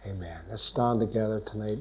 Amen. 0.09 0.39
Let's 0.49 0.61
stand 0.61 1.01
together 1.01 1.41
tonight. 1.41 1.79